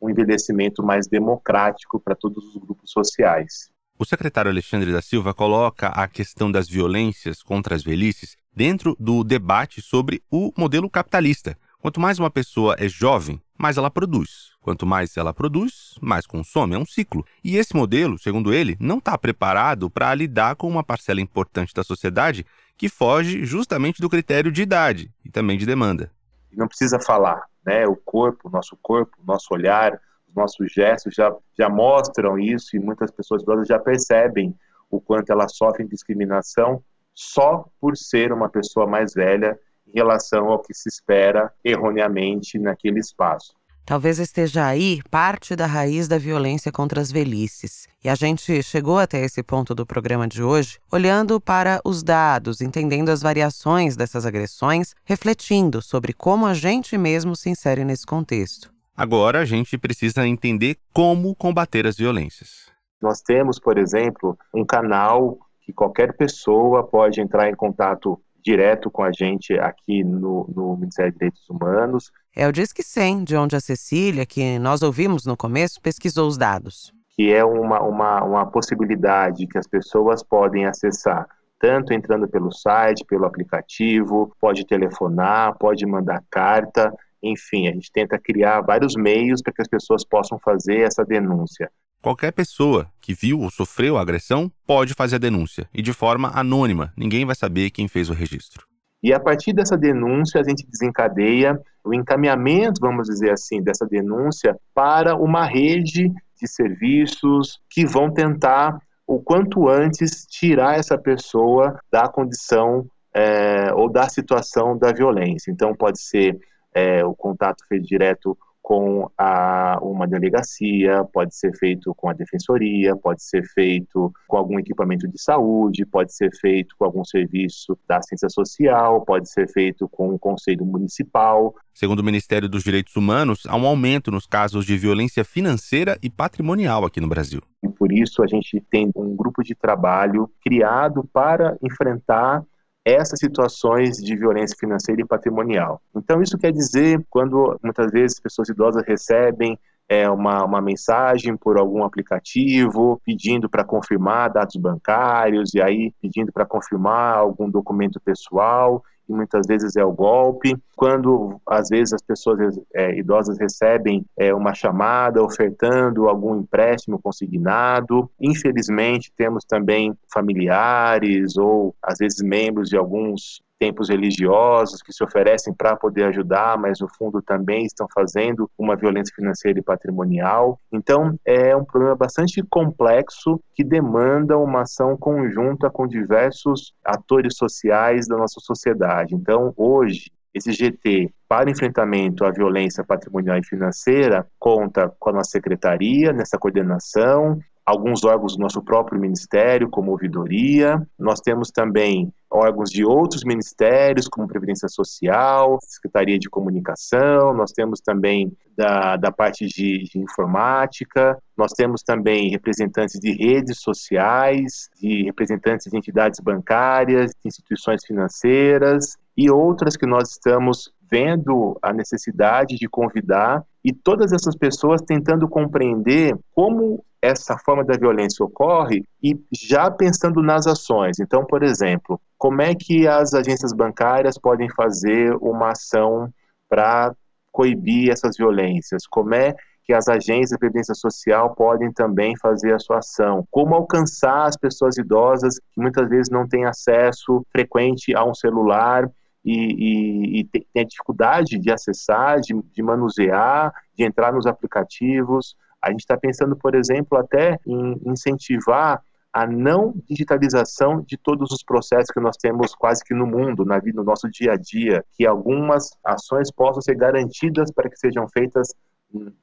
um 0.00 0.10
envelhecimento 0.10 0.82
mais 0.82 1.06
democrático 1.06 2.00
para 2.00 2.14
todos 2.14 2.44
os 2.44 2.56
grupos 2.56 2.90
sociais. 2.90 3.70
O 3.98 4.04
secretário 4.04 4.50
Alexandre 4.50 4.92
da 4.92 5.00
Silva 5.00 5.32
coloca 5.32 5.88
a 5.88 6.08
questão 6.08 6.50
das 6.50 6.68
violências 6.68 7.42
contra 7.42 7.74
as 7.76 7.84
velhices 7.84 8.36
dentro 8.54 8.96
do 8.98 9.22
debate 9.22 9.80
sobre 9.80 10.22
o 10.30 10.52
modelo 10.56 10.90
capitalista. 10.90 11.56
Quanto 11.80 12.00
mais 12.00 12.18
uma 12.18 12.30
pessoa 12.30 12.74
é 12.78 12.88
jovem, 12.88 13.40
mais 13.56 13.76
ela 13.76 13.90
produz. 13.90 14.52
Quanto 14.60 14.86
mais 14.86 15.16
ela 15.16 15.34
produz, 15.34 15.94
mais 16.00 16.26
consome. 16.26 16.74
É 16.74 16.78
um 16.78 16.86
ciclo. 16.86 17.24
E 17.44 17.56
esse 17.56 17.76
modelo, 17.76 18.18
segundo 18.18 18.52
ele, 18.52 18.76
não 18.80 18.98
está 18.98 19.16
preparado 19.16 19.90
para 19.90 20.14
lidar 20.14 20.56
com 20.56 20.66
uma 20.66 20.82
parcela 20.82 21.20
importante 21.20 21.74
da 21.74 21.84
sociedade 21.84 22.44
que 22.76 22.88
foge 22.88 23.44
justamente 23.44 24.00
do 24.00 24.08
critério 24.08 24.50
de 24.50 24.62
idade 24.62 25.12
e 25.24 25.30
também 25.30 25.58
de 25.58 25.66
demanda. 25.66 26.10
Não 26.52 26.66
precisa 26.66 26.98
falar, 26.98 27.42
né? 27.64 27.86
O 27.86 27.96
corpo, 27.96 28.50
nosso 28.50 28.76
corpo, 28.82 29.16
o 29.22 29.26
nosso 29.26 29.52
olhar, 29.52 30.00
os 30.28 30.34
nossos 30.34 30.72
gestos 30.72 31.14
já, 31.14 31.34
já 31.56 31.68
mostram 31.68 32.38
isso 32.38 32.76
e 32.76 32.80
muitas 32.80 33.10
pessoas 33.10 33.42
idosas 33.42 33.68
já 33.68 33.78
percebem 33.78 34.54
o 34.90 35.00
quanto 35.00 35.30
elas 35.30 35.56
sofrem 35.56 35.86
discriminação 35.86 36.82
só 37.14 37.64
por 37.80 37.96
ser 37.96 38.32
uma 38.32 38.48
pessoa 38.48 38.86
mais 38.86 39.14
velha 39.14 39.58
em 39.86 39.92
relação 39.92 40.48
ao 40.48 40.60
que 40.60 40.74
se 40.74 40.88
espera 40.88 41.52
erroneamente 41.62 42.58
naquele 42.58 42.98
espaço. 42.98 43.54
Talvez 43.86 44.18
esteja 44.18 44.66
aí 44.66 45.00
parte 45.10 45.54
da 45.54 45.66
raiz 45.66 46.08
da 46.08 46.16
violência 46.16 46.72
contra 46.72 47.02
as 47.02 47.12
velhices. 47.12 47.86
E 48.02 48.08
a 48.08 48.14
gente 48.14 48.62
chegou 48.62 48.98
até 48.98 49.22
esse 49.22 49.42
ponto 49.42 49.74
do 49.74 49.84
programa 49.84 50.26
de 50.26 50.42
hoje 50.42 50.78
olhando 50.90 51.38
para 51.38 51.80
os 51.84 52.02
dados, 52.02 52.62
entendendo 52.62 53.10
as 53.10 53.20
variações 53.20 53.94
dessas 53.94 54.24
agressões, 54.24 54.94
refletindo 55.04 55.82
sobre 55.82 56.14
como 56.14 56.46
a 56.46 56.54
gente 56.54 56.96
mesmo 56.96 57.36
se 57.36 57.50
insere 57.50 57.84
nesse 57.84 58.06
contexto. 58.06 58.72
Agora 58.96 59.40
a 59.40 59.44
gente 59.44 59.76
precisa 59.76 60.26
entender 60.26 60.78
como 60.92 61.34
combater 61.34 61.86
as 61.86 61.96
violências. 61.96 62.72
Nós 63.02 63.20
temos, 63.20 63.60
por 63.60 63.76
exemplo, 63.76 64.38
um 64.54 64.64
canal 64.64 65.36
que 65.60 65.74
qualquer 65.74 66.16
pessoa 66.16 66.86
pode 66.86 67.20
entrar 67.20 67.50
em 67.50 67.54
contato 67.54 68.18
direto 68.42 68.90
com 68.90 69.02
a 69.02 69.10
gente 69.12 69.52
aqui 69.58 70.02
no, 70.04 70.46
no 70.54 70.76
Ministério 70.76 71.12
de 71.12 71.18
Direitos 71.18 71.48
Humanos. 71.50 72.10
É 72.36 72.48
o 72.48 72.52
Disque 72.52 72.82
100, 72.82 73.24
de 73.24 73.36
onde 73.36 73.54
a 73.54 73.60
Cecília, 73.60 74.26
que 74.26 74.58
nós 74.58 74.82
ouvimos 74.82 75.24
no 75.24 75.36
começo, 75.36 75.80
pesquisou 75.80 76.26
os 76.26 76.36
dados. 76.36 76.92
Que 77.16 77.32
é 77.32 77.44
uma, 77.44 77.80
uma, 77.80 78.24
uma 78.24 78.46
possibilidade 78.46 79.46
que 79.46 79.56
as 79.56 79.68
pessoas 79.68 80.22
podem 80.22 80.66
acessar 80.66 81.28
tanto 81.60 81.94
entrando 81.94 82.28
pelo 82.28 82.52
site, 82.52 83.06
pelo 83.06 83.24
aplicativo, 83.24 84.30
pode 84.38 84.66
telefonar, 84.66 85.56
pode 85.56 85.86
mandar 85.86 86.22
carta, 86.30 86.92
enfim, 87.22 87.68
a 87.68 87.72
gente 87.72 87.90
tenta 87.90 88.18
criar 88.18 88.60
vários 88.60 88.94
meios 88.94 89.40
para 89.40 89.52
que 89.52 89.62
as 89.62 89.68
pessoas 89.68 90.04
possam 90.04 90.38
fazer 90.38 90.80
essa 90.80 91.02
denúncia. 91.04 91.70
Qualquer 92.02 92.32
pessoa 92.32 92.90
que 93.00 93.14
viu 93.14 93.40
ou 93.40 93.50
sofreu 93.50 93.96
a 93.96 94.02
agressão 94.02 94.52
pode 94.66 94.92
fazer 94.92 95.16
a 95.16 95.18
denúncia 95.18 95.66
e 95.72 95.80
de 95.80 95.94
forma 95.94 96.30
anônima, 96.34 96.92
ninguém 96.94 97.24
vai 97.24 97.34
saber 97.34 97.70
quem 97.70 97.88
fez 97.88 98.10
o 98.10 98.12
registro. 98.12 98.66
E 99.04 99.12
a 99.12 99.20
partir 99.20 99.52
dessa 99.52 99.76
denúncia, 99.76 100.40
a 100.40 100.42
gente 100.42 100.66
desencadeia 100.66 101.60
o 101.84 101.92
encaminhamento, 101.92 102.80
vamos 102.80 103.06
dizer 103.06 103.32
assim, 103.32 103.62
dessa 103.62 103.86
denúncia 103.86 104.56
para 104.74 105.14
uma 105.14 105.44
rede 105.44 106.08
de 106.08 106.48
serviços 106.48 107.60
que 107.68 107.84
vão 107.84 108.10
tentar, 108.10 108.78
o 109.06 109.20
quanto 109.20 109.68
antes, 109.68 110.24
tirar 110.24 110.78
essa 110.78 110.96
pessoa 110.96 111.78
da 111.92 112.08
condição 112.08 112.86
é, 113.14 113.74
ou 113.74 113.92
da 113.92 114.08
situação 114.08 114.74
da 114.78 114.90
violência. 114.90 115.50
Então, 115.50 115.76
pode 115.76 116.00
ser 116.00 116.38
é, 116.72 117.04
o 117.04 117.14
contato 117.14 117.62
feito 117.68 117.86
direto 117.86 118.34
com 118.64 119.10
a, 119.18 119.78
uma 119.82 120.08
delegacia, 120.08 121.04
pode 121.12 121.36
ser 121.36 121.54
feito 121.54 121.94
com 121.94 122.08
a 122.08 122.14
defensoria, 122.14 122.96
pode 122.96 123.22
ser 123.22 123.44
feito 123.44 124.10
com 124.26 124.38
algum 124.38 124.58
equipamento 124.58 125.06
de 125.06 125.20
saúde, 125.20 125.84
pode 125.84 126.14
ser 126.14 126.34
feito 126.34 126.74
com 126.78 126.86
algum 126.86 127.04
serviço 127.04 127.78
da 127.86 127.98
assistência 127.98 128.30
social, 128.30 129.04
pode 129.04 129.30
ser 129.30 129.52
feito 129.52 129.86
com 129.86 130.14
o 130.14 130.18
conselho 130.18 130.64
municipal. 130.64 131.54
Segundo 131.74 132.00
o 132.00 132.04
Ministério 132.04 132.48
dos 132.48 132.64
Direitos 132.64 132.96
Humanos, 132.96 133.42
há 133.46 133.54
um 133.54 133.66
aumento 133.66 134.10
nos 134.10 134.26
casos 134.26 134.64
de 134.64 134.78
violência 134.78 135.26
financeira 135.26 135.98
e 136.02 136.08
patrimonial 136.08 136.86
aqui 136.86 137.02
no 137.02 137.08
Brasil. 137.08 137.42
E 137.62 137.68
por 137.68 137.92
isso 137.92 138.22
a 138.22 138.26
gente 138.26 138.64
tem 138.70 138.90
um 138.96 139.14
grupo 139.14 139.42
de 139.42 139.54
trabalho 139.54 140.30
criado 140.42 141.06
para 141.12 141.54
enfrentar 141.62 142.42
essas 142.84 143.18
situações 143.18 143.96
de 143.96 144.14
violência 144.16 144.56
financeira 144.58 145.00
e 145.00 145.06
patrimonial. 145.06 145.80
Então, 145.96 146.20
isso 146.20 146.36
quer 146.36 146.52
dizer, 146.52 147.02
quando 147.08 147.58
muitas 147.62 147.90
vezes 147.90 148.20
pessoas 148.20 148.48
idosas 148.48 148.84
recebem 148.86 149.58
é, 149.88 150.08
uma, 150.08 150.44
uma 150.44 150.60
mensagem 150.60 151.36
por 151.36 151.58
algum 151.58 151.84
aplicativo 151.84 153.00
pedindo 153.04 153.48
para 153.48 153.64
confirmar 153.64 154.32
dados 154.32 154.56
bancários 154.56 155.54
e 155.54 155.60
aí 155.60 155.92
pedindo 156.00 156.32
para 156.32 156.46
confirmar 156.46 157.16
algum 157.16 157.48
documento 157.50 158.00
pessoal 158.00 158.82
e 159.08 159.12
muitas 159.12 159.46
vezes 159.46 159.76
é 159.76 159.84
o 159.84 159.92
golpe. 159.92 160.56
Quando, 160.76 161.40
às 161.46 161.68
vezes, 161.68 161.92
as 161.92 162.02
pessoas 162.02 162.58
é, 162.74 162.98
idosas 162.98 163.38
recebem 163.38 164.04
é, 164.16 164.34
uma 164.34 164.54
chamada 164.54 165.22
ofertando 165.22 166.08
algum 166.08 166.36
empréstimo 166.36 167.00
consignado. 167.00 168.10
Infelizmente, 168.20 169.12
temos 169.16 169.44
também 169.44 169.92
familiares 170.12 171.36
ou, 171.36 171.74
às 171.82 171.98
vezes, 171.98 172.22
membros 172.22 172.68
de 172.68 172.76
alguns 172.76 173.40
templos 173.58 173.88
religiosos 173.88 174.82
que 174.82 174.92
se 174.92 175.02
oferecem 175.02 175.54
para 175.54 175.76
poder 175.76 176.04
ajudar, 176.04 176.58
mas 176.58 176.80
no 176.80 176.88
fundo 176.88 177.22
também 177.22 177.64
estão 177.64 177.86
fazendo 177.94 178.50
uma 178.58 178.76
violência 178.76 179.14
financeira 179.14 179.58
e 179.58 179.62
patrimonial. 179.62 180.60
Então, 180.72 181.18
é 181.24 181.56
um 181.56 181.64
problema 181.64 181.94
bastante 181.94 182.42
complexo 182.50 183.40
que 183.54 183.64
demanda 183.64 184.36
uma 184.38 184.62
ação 184.62 184.96
conjunta 184.96 185.70
com 185.70 185.86
diversos 185.86 186.74
atores 186.84 187.36
sociais 187.36 188.06
da 188.06 188.16
nossa 188.16 188.40
sociedade. 188.40 189.14
Então, 189.14 189.52
hoje, 189.56 190.10
esse 190.34 190.52
GT 190.52 191.12
para 191.28 191.50
enfrentamento 191.50 192.24
à 192.24 192.30
violência 192.30 192.84
patrimonial 192.84 193.38
e 193.38 193.46
financeira 193.46 194.26
conta 194.38 194.92
com 194.98 195.10
a 195.10 195.12
nossa 195.12 195.30
secretaria 195.30 196.12
nessa 196.12 196.36
coordenação, 196.36 197.38
alguns 197.64 198.04
órgãos 198.04 198.36
do 198.36 198.42
nosso 198.42 198.62
próprio 198.62 199.00
ministério, 199.00 199.70
como 199.70 199.92
ouvidoria. 199.92 200.84
Nós 200.98 201.20
temos 201.20 201.50
também 201.50 202.12
órgãos 202.34 202.68
de 202.68 202.84
outros 202.84 203.22
ministérios, 203.22 204.08
como 204.08 204.26
Previdência 204.26 204.68
Social, 204.68 205.56
Secretaria 205.62 206.18
de 206.18 206.28
Comunicação, 206.28 207.32
nós 207.32 207.52
temos 207.52 207.80
também 207.80 208.36
da, 208.56 208.96
da 208.96 209.12
parte 209.12 209.46
de, 209.46 209.84
de 209.84 210.00
informática, 210.00 211.16
nós 211.36 211.52
temos 211.52 211.82
também 211.82 212.30
representantes 212.30 212.98
de 212.98 213.12
redes 213.12 213.60
sociais, 213.60 214.68
de 214.80 215.04
representantes 215.04 215.70
de 215.70 215.78
entidades 215.78 216.18
bancárias, 216.18 217.12
de 217.12 217.28
instituições 217.28 217.84
financeiras 217.86 218.96
e 219.16 219.30
outras 219.30 219.76
que 219.76 219.86
nós 219.86 220.10
estamos 220.10 220.72
vendo 220.90 221.56
a 221.62 221.72
necessidade 221.72 222.56
de 222.56 222.68
convidar 222.68 223.44
e 223.64 223.72
todas 223.72 224.12
essas 224.12 224.36
pessoas 224.36 224.82
tentando 224.82 225.26
compreender 225.26 226.14
como 226.34 226.84
essa 227.00 227.36
forma 227.38 227.64
da 227.64 227.76
violência 227.76 228.24
ocorre 228.24 228.84
e 229.02 229.18
já 229.32 229.70
pensando 229.70 230.22
nas 230.22 230.46
ações. 230.46 230.98
Então, 230.98 231.24
por 231.24 231.42
exemplo, 231.42 232.00
como 232.18 232.40
é 232.42 232.54
que 232.54 232.88
as 232.88 233.12
agências 233.14 233.52
bancárias 233.52 234.18
podem 234.18 234.48
fazer 234.50 235.14
uma 235.20 235.50
ação 235.50 236.12
para 236.48 236.94
coibir 237.30 237.90
essas 237.90 238.16
violências? 238.16 238.86
Como 238.86 239.14
é 239.14 239.34
que 239.64 239.72
as 239.72 239.88
agências 239.88 240.30
de 240.30 240.38
previdência 240.38 240.74
social 240.74 241.34
podem 241.34 241.72
também 241.72 242.16
fazer 242.16 242.54
a 242.54 242.58
sua 242.58 242.78
ação? 242.78 243.26
Como 243.30 243.54
alcançar 243.54 244.26
as 244.26 244.36
pessoas 244.36 244.78
idosas 244.78 245.38
que 245.38 245.60
muitas 245.60 245.88
vezes 245.88 246.10
não 246.10 246.26
têm 246.26 246.44
acesso 246.44 247.24
frequente 247.30 247.94
a 247.94 248.04
um 248.04 248.14
celular 248.14 248.90
e, 249.24 250.18
e, 250.18 250.20
e 250.20 250.24
tem 250.24 250.62
a 250.62 250.64
dificuldade 250.64 251.38
de 251.38 251.50
acessar, 251.50 252.20
de, 252.20 252.34
de 252.52 252.62
manusear, 252.62 253.52
de 253.76 253.84
entrar 253.84 254.12
nos 254.12 254.26
aplicativos? 254.26 255.34
A 255.62 255.70
gente 255.70 255.80
está 255.80 255.96
pensando, 255.96 256.36
por 256.36 256.54
exemplo, 256.54 256.98
até 256.98 257.38
em 257.46 257.80
incentivar 257.86 258.82
a 259.14 259.26
não 259.28 259.72
digitalização 259.88 260.82
de 260.82 260.96
todos 260.96 261.30
os 261.30 261.42
processos 261.44 261.90
que 261.92 262.00
nós 262.00 262.16
temos 262.16 262.52
quase 262.52 262.82
que 262.84 262.92
no 262.92 263.06
mundo, 263.06 263.44
na 263.44 263.60
vida, 263.60 263.76
no 263.76 263.84
nosso 263.84 264.10
dia 264.10 264.32
a 264.32 264.36
dia, 264.36 264.84
que 264.92 265.06
algumas 265.06 265.70
ações 265.84 266.32
possam 266.32 266.60
ser 266.60 266.74
garantidas 266.74 267.52
para 267.52 267.70
que 267.70 267.76
sejam 267.76 268.08
feitas 268.08 268.48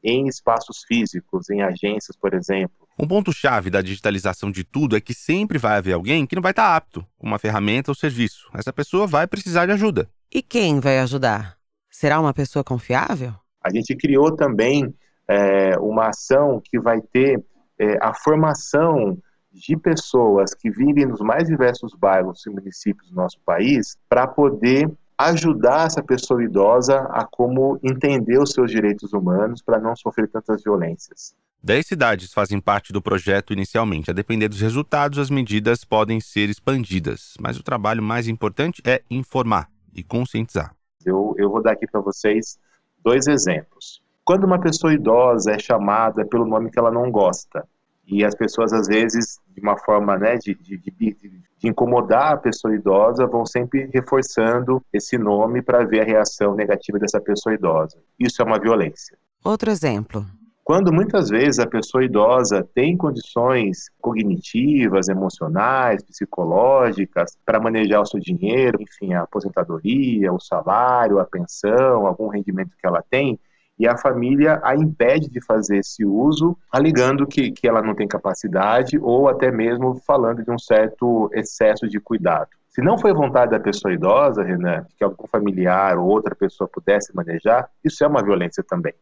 em 0.03 0.27
espaços 0.27 0.83
físicos, 0.87 1.49
em 1.49 1.61
agências, 1.61 2.15
por 2.17 2.33
exemplo. 2.33 2.87
Um 2.99 3.07
ponto-chave 3.07 3.69
da 3.69 3.81
digitalização 3.81 4.51
de 4.51 4.63
tudo 4.63 4.95
é 4.95 5.01
que 5.01 5.13
sempre 5.13 5.57
vai 5.57 5.77
haver 5.77 5.93
alguém 5.93 6.25
que 6.25 6.35
não 6.35 6.41
vai 6.41 6.51
estar 6.51 6.75
apto 6.75 7.05
com 7.17 7.27
uma 7.27 7.39
ferramenta 7.39 7.91
ou 7.91 7.95
serviço. 7.95 8.49
Essa 8.53 8.71
pessoa 8.71 9.07
vai 9.07 9.27
precisar 9.27 9.65
de 9.65 9.71
ajuda. 9.71 10.09
E 10.31 10.41
quem 10.41 10.79
vai 10.79 10.99
ajudar? 10.99 11.57
Será 11.89 12.19
uma 12.19 12.33
pessoa 12.33 12.63
confiável? 12.63 13.33
A 13.63 13.69
gente 13.73 13.95
criou 13.95 14.35
também 14.35 14.93
é, 15.27 15.77
uma 15.79 16.09
ação 16.09 16.61
que 16.63 16.79
vai 16.79 17.01
ter 17.01 17.43
é, 17.79 17.97
a 18.01 18.13
formação 18.13 19.17
de 19.51 19.75
pessoas 19.75 20.53
que 20.53 20.69
vivem 20.69 21.05
nos 21.05 21.19
mais 21.19 21.47
diversos 21.47 21.93
bairros 21.93 22.45
e 22.45 22.49
municípios 22.49 23.09
do 23.09 23.15
nosso 23.15 23.39
país 23.45 23.97
para 24.07 24.25
poder 24.25 24.89
ajudar 25.25 25.87
essa 25.87 26.01
pessoa 26.01 26.43
idosa 26.43 26.99
a 27.11 27.25
como 27.25 27.79
entender 27.83 28.39
os 28.39 28.51
seus 28.51 28.71
direitos 28.71 29.13
humanos 29.13 29.61
para 29.61 29.79
não 29.79 29.95
sofrer 29.95 30.27
tantas 30.27 30.63
violências. 30.63 31.35
Dez 31.63 31.85
cidades 31.85 32.33
fazem 32.33 32.59
parte 32.59 32.91
do 32.91 33.01
projeto 33.01 33.53
inicialmente. 33.53 34.09
A 34.09 34.13
depender 34.13 34.47
dos 34.47 34.61
resultados, 34.61 35.19
as 35.19 35.29
medidas 35.29 35.83
podem 35.83 36.19
ser 36.19 36.49
expandidas. 36.49 37.35
Mas 37.39 37.57
o 37.57 37.63
trabalho 37.63 38.01
mais 38.01 38.27
importante 38.27 38.81
é 38.85 39.03
informar 39.11 39.69
e 39.93 40.03
conscientizar. 40.03 40.75
Eu, 41.05 41.35
eu 41.37 41.51
vou 41.51 41.61
dar 41.61 41.73
aqui 41.73 41.85
para 41.85 42.01
vocês 42.01 42.57
dois 43.03 43.27
exemplos. 43.27 44.01
Quando 44.23 44.45
uma 44.45 44.59
pessoa 44.59 44.93
idosa 44.93 45.51
é 45.51 45.59
chamada 45.59 46.25
pelo 46.25 46.45
nome 46.45 46.71
que 46.71 46.79
ela 46.79 46.91
não 46.91 47.11
gosta, 47.11 47.67
e 48.07 48.25
as 48.25 48.33
pessoas 48.33 48.73
às 48.73 48.87
vezes, 48.87 49.39
de 49.47 49.61
uma 49.61 49.77
forma 49.77 50.17
né, 50.17 50.37
de, 50.37 50.55
de, 50.55 50.77
de, 50.77 50.91
de 50.91 51.43
incomodar 51.67 52.33
a 52.33 52.37
pessoa 52.37 52.73
idosa, 52.73 53.27
vão 53.27 53.45
sempre 53.45 53.89
reforçando 53.93 54.83
esse 54.91 55.17
nome 55.17 55.61
para 55.61 55.85
ver 55.85 56.01
a 56.01 56.05
reação 56.05 56.55
negativa 56.55 56.97
dessa 56.97 57.19
pessoa 57.19 57.53
idosa. 57.53 57.97
Isso 58.19 58.41
é 58.41 58.45
uma 58.45 58.59
violência. 58.59 59.17
Outro 59.43 59.69
exemplo. 59.69 60.25
Quando 60.63 60.93
muitas 60.93 61.29
vezes 61.29 61.59
a 61.59 61.67
pessoa 61.67 62.05
idosa 62.05 62.65
tem 62.73 62.95
condições 62.95 63.89
cognitivas, 63.99 65.09
emocionais, 65.09 66.03
psicológicas 66.03 67.35
para 67.45 67.59
manejar 67.59 68.01
o 68.01 68.05
seu 68.05 68.19
dinheiro, 68.19 68.81
enfim, 68.81 69.13
a 69.13 69.23
aposentadoria, 69.23 70.31
o 70.31 70.39
salário, 70.39 71.19
a 71.19 71.25
pensão, 71.25 72.05
algum 72.05 72.27
rendimento 72.27 72.71
que 72.79 72.87
ela 72.87 73.03
tem, 73.09 73.39
e 73.81 73.87
a 73.87 73.97
família 73.97 74.61
a 74.63 74.75
impede 74.75 75.27
de 75.27 75.43
fazer 75.43 75.79
esse 75.79 76.05
uso, 76.05 76.55
alegando 76.71 77.25
que, 77.25 77.51
que 77.51 77.67
ela 77.67 77.81
não 77.81 77.95
tem 77.95 78.07
capacidade 78.07 78.99
ou 79.01 79.27
até 79.27 79.49
mesmo 79.49 79.95
falando 80.05 80.43
de 80.43 80.51
um 80.51 80.59
certo 80.59 81.31
excesso 81.33 81.89
de 81.89 81.99
cuidado. 81.99 82.49
Se 82.69 82.79
não 82.79 82.95
foi 82.95 83.11
vontade 83.11 83.49
da 83.49 83.59
pessoa 83.59 83.91
idosa, 83.91 84.43
Renan, 84.43 84.85
que 84.95 85.03
algum 85.03 85.25
familiar 85.25 85.97
ou 85.97 86.07
outra 86.07 86.35
pessoa 86.35 86.69
pudesse 86.71 87.11
manejar, 87.15 87.67
isso 87.83 88.03
é 88.03 88.07
uma 88.07 88.23
violência 88.23 88.63
também. 88.63 88.93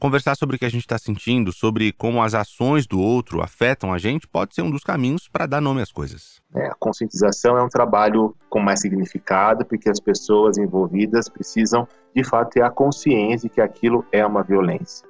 Conversar 0.00 0.36
sobre 0.36 0.54
o 0.54 0.58
que 0.60 0.64
a 0.64 0.70
gente 0.70 0.82
está 0.82 0.96
sentindo, 0.96 1.52
sobre 1.52 1.92
como 1.92 2.22
as 2.22 2.32
ações 2.32 2.86
do 2.86 3.00
outro 3.00 3.42
afetam 3.42 3.92
a 3.92 3.98
gente, 3.98 4.28
pode 4.28 4.54
ser 4.54 4.62
um 4.62 4.70
dos 4.70 4.84
caminhos 4.84 5.26
para 5.26 5.44
dar 5.44 5.60
nome 5.60 5.82
às 5.82 5.90
coisas. 5.90 6.40
É, 6.54 6.68
a 6.68 6.74
conscientização 6.78 7.58
é 7.58 7.62
um 7.64 7.68
trabalho 7.68 8.32
com 8.48 8.60
mais 8.60 8.80
significado, 8.80 9.64
porque 9.64 9.90
as 9.90 9.98
pessoas 9.98 10.56
envolvidas 10.56 11.28
precisam, 11.28 11.86
de 12.14 12.22
fato, 12.22 12.50
ter 12.50 12.62
a 12.62 12.70
consciência 12.70 13.48
de 13.48 13.54
que 13.56 13.60
aquilo 13.60 14.06
é 14.12 14.24
uma 14.24 14.44
violência. 14.44 15.07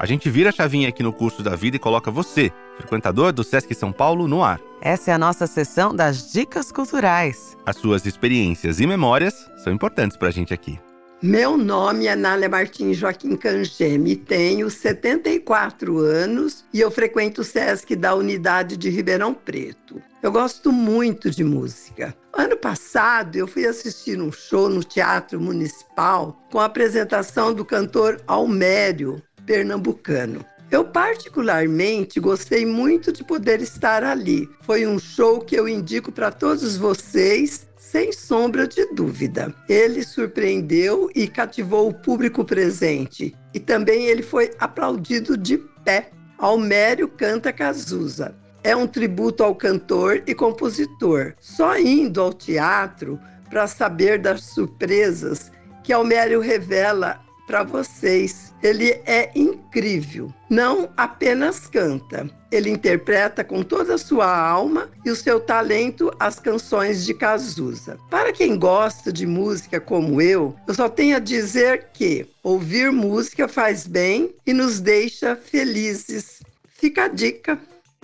A 0.00 0.06
gente 0.06 0.30
vira 0.30 0.48
a 0.48 0.52
chavinha 0.52 0.88
aqui 0.88 1.02
no 1.02 1.12
curso 1.12 1.42
da 1.42 1.54
vida 1.54 1.76
e 1.76 1.78
coloca 1.78 2.10
você, 2.10 2.50
frequentador 2.78 3.34
do 3.34 3.44
Sesc 3.44 3.74
São 3.74 3.92
Paulo, 3.92 4.26
no 4.26 4.42
ar. 4.42 4.58
Essa 4.80 5.10
é 5.10 5.14
a 5.14 5.18
nossa 5.18 5.46
sessão 5.46 5.94
das 5.94 6.32
dicas 6.32 6.72
culturais. 6.72 7.54
As 7.66 7.76
suas 7.76 8.06
experiências 8.06 8.80
e 8.80 8.86
memórias 8.86 9.34
são 9.62 9.70
importantes 9.70 10.16
para 10.16 10.28
a 10.28 10.30
gente 10.30 10.54
aqui. 10.54 10.80
Meu 11.22 11.58
nome 11.58 12.06
é 12.06 12.16
Nália 12.16 12.48
Martins 12.48 12.96
Joaquim 12.96 13.36
Cangeme, 13.36 14.16
tenho 14.16 14.70
74 14.70 15.98
anos 15.98 16.64
e 16.72 16.80
eu 16.80 16.90
frequento 16.90 17.42
o 17.42 17.44
SESC 17.44 17.94
da 17.94 18.14
unidade 18.14 18.78
de 18.78 18.88
Ribeirão 18.88 19.34
Preto. 19.34 20.00
Eu 20.22 20.32
gosto 20.32 20.72
muito 20.72 21.30
de 21.30 21.44
música. 21.44 22.16
Ano 22.32 22.56
passado 22.56 23.36
eu 23.36 23.46
fui 23.46 23.66
assistir 23.66 24.18
um 24.18 24.32
show 24.32 24.70
no 24.70 24.82
Teatro 24.82 25.38
Municipal 25.38 26.40
com 26.50 26.58
a 26.58 26.64
apresentação 26.64 27.52
do 27.52 27.66
cantor 27.66 28.22
Almério, 28.26 29.22
pernambucano. 29.50 30.46
Eu 30.70 30.84
particularmente 30.84 32.20
gostei 32.20 32.64
muito 32.64 33.10
de 33.10 33.24
poder 33.24 33.60
estar 33.60 34.04
ali. 34.04 34.48
Foi 34.60 34.86
um 34.86 34.96
show 34.96 35.40
que 35.40 35.56
eu 35.56 35.68
indico 35.68 36.12
para 36.12 36.30
todos 36.30 36.76
vocês, 36.76 37.66
sem 37.76 38.12
sombra 38.12 38.68
de 38.68 38.86
dúvida. 38.94 39.52
Ele 39.68 40.04
surpreendeu 40.04 41.10
e 41.16 41.26
cativou 41.26 41.88
o 41.88 41.92
público 41.92 42.44
presente. 42.44 43.36
E 43.52 43.58
também 43.58 44.04
ele 44.04 44.22
foi 44.22 44.52
aplaudido 44.60 45.36
de 45.36 45.58
pé. 45.84 46.12
Almério 46.38 47.08
canta 47.08 47.52
Cazuza. 47.52 48.32
É 48.62 48.76
um 48.76 48.86
tributo 48.86 49.42
ao 49.42 49.56
cantor 49.56 50.22
e 50.28 50.32
compositor. 50.32 51.34
Só 51.40 51.76
indo 51.76 52.20
ao 52.20 52.32
teatro 52.32 53.18
para 53.48 53.66
saber 53.66 54.20
das 54.20 54.44
surpresas 54.44 55.50
que 55.82 55.92
Almério 55.92 56.38
revela 56.38 57.20
para 57.48 57.64
vocês. 57.64 58.49
Ele 58.62 59.00
é 59.06 59.30
incrível. 59.34 60.32
Não 60.48 60.90
apenas 60.96 61.66
canta, 61.66 62.28
ele 62.50 62.70
interpreta 62.70 63.44
com 63.44 63.62
toda 63.62 63.94
a 63.94 63.98
sua 63.98 64.26
alma 64.26 64.90
e 65.04 65.10
o 65.10 65.16
seu 65.16 65.38
talento 65.38 66.12
as 66.18 66.40
canções 66.40 67.04
de 67.04 67.14
Cazuza. 67.14 67.98
Para 68.10 68.32
quem 68.32 68.58
gosta 68.58 69.12
de 69.12 69.26
música 69.26 69.80
como 69.80 70.20
eu, 70.20 70.54
eu 70.66 70.74
só 70.74 70.88
tenho 70.88 71.16
a 71.16 71.20
dizer 71.20 71.88
que 71.92 72.26
ouvir 72.42 72.90
música 72.90 73.46
faz 73.46 73.86
bem 73.86 74.34
e 74.46 74.52
nos 74.52 74.80
deixa 74.80 75.36
felizes. 75.36 76.40
Fica 76.74 77.04
a 77.04 77.08
dica. 77.08 77.58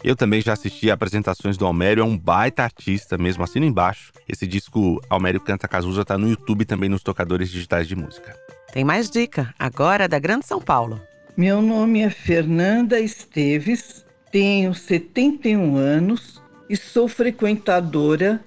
Eu 0.06 0.14
também 0.14 0.40
já 0.40 0.52
assisti 0.52 0.88
a 0.88 0.94
apresentações 0.94 1.56
do 1.56 1.66
Almério, 1.66 2.00
é 2.00 2.04
um 2.04 2.16
baita 2.16 2.62
artista, 2.62 3.18
mesmo 3.18 3.42
assino 3.42 3.66
embaixo. 3.66 4.12
Esse 4.28 4.46
disco 4.46 5.02
Almério 5.10 5.40
Canta 5.40 5.66
Cazuza 5.66 6.04
tá 6.04 6.16
no 6.16 6.28
YouTube 6.28 6.64
também 6.64 6.88
nos 6.88 7.02
tocadores 7.02 7.50
digitais 7.50 7.88
de 7.88 7.96
música. 7.96 8.32
Tem 8.72 8.84
mais 8.84 9.10
dica, 9.10 9.52
agora 9.58 10.06
da 10.06 10.20
Grande 10.20 10.46
São 10.46 10.62
Paulo. 10.62 11.00
Meu 11.36 11.60
nome 11.60 12.02
é 12.02 12.08
Fernanda 12.08 13.00
Esteves, 13.00 14.06
tenho 14.30 14.72
71 14.72 15.76
anos 15.76 16.40
e 16.70 16.76
sou 16.76 17.08
frequentadora 17.08 18.40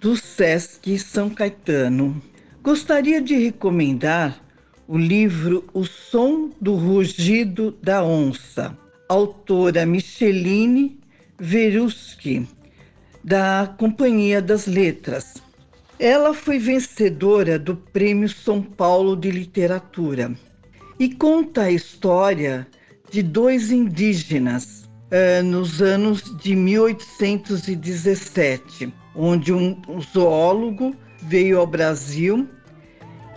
do 0.00 0.16
SESC 0.16 0.98
São 0.98 1.30
Caetano. 1.30 2.20
Gostaria 2.60 3.22
de 3.22 3.36
recomendar 3.36 4.36
o 4.88 4.98
livro 4.98 5.64
O 5.72 5.84
Som 5.84 6.50
do 6.60 6.74
Rugido 6.74 7.70
da 7.80 8.02
Onça, 8.02 8.76
autora 9.08 9.86
Micheline 9.86 11.03
Veruski, 11.38 12.48
da 13.22 13.74
Companhia 13.78 14.40
das 14.40 14.66
Letras. 14.66 15.34
Ela 15.98 16.32
foi 16.34 16.58
vencedora 16.58 17.58
do 17.58 17.76
Prêmio 17.76 18.28
São 18.28 18.62
Paulo 18.62 19.16
de 19.16 19.30
Literatura 19.30 20.34
e 20.98 21.14
conta 21.14 21.62
a 21.62 21.70
história 21.70 22.66
de 23.10 23.22
dois 23.22 23.72
indígenas 23.72 24.84
uh, 24.84 25.42
nos 25.44 25.80
anos 25.80 26.36
de 26.38 26.54
1817, 26.54 28.92
onde 29.14 29.50
um 29.52 29.80
zoólogo 30.00 30.94
veio 31.22 31.58
ao 31.58 31.66
Brasil 31.66 32.46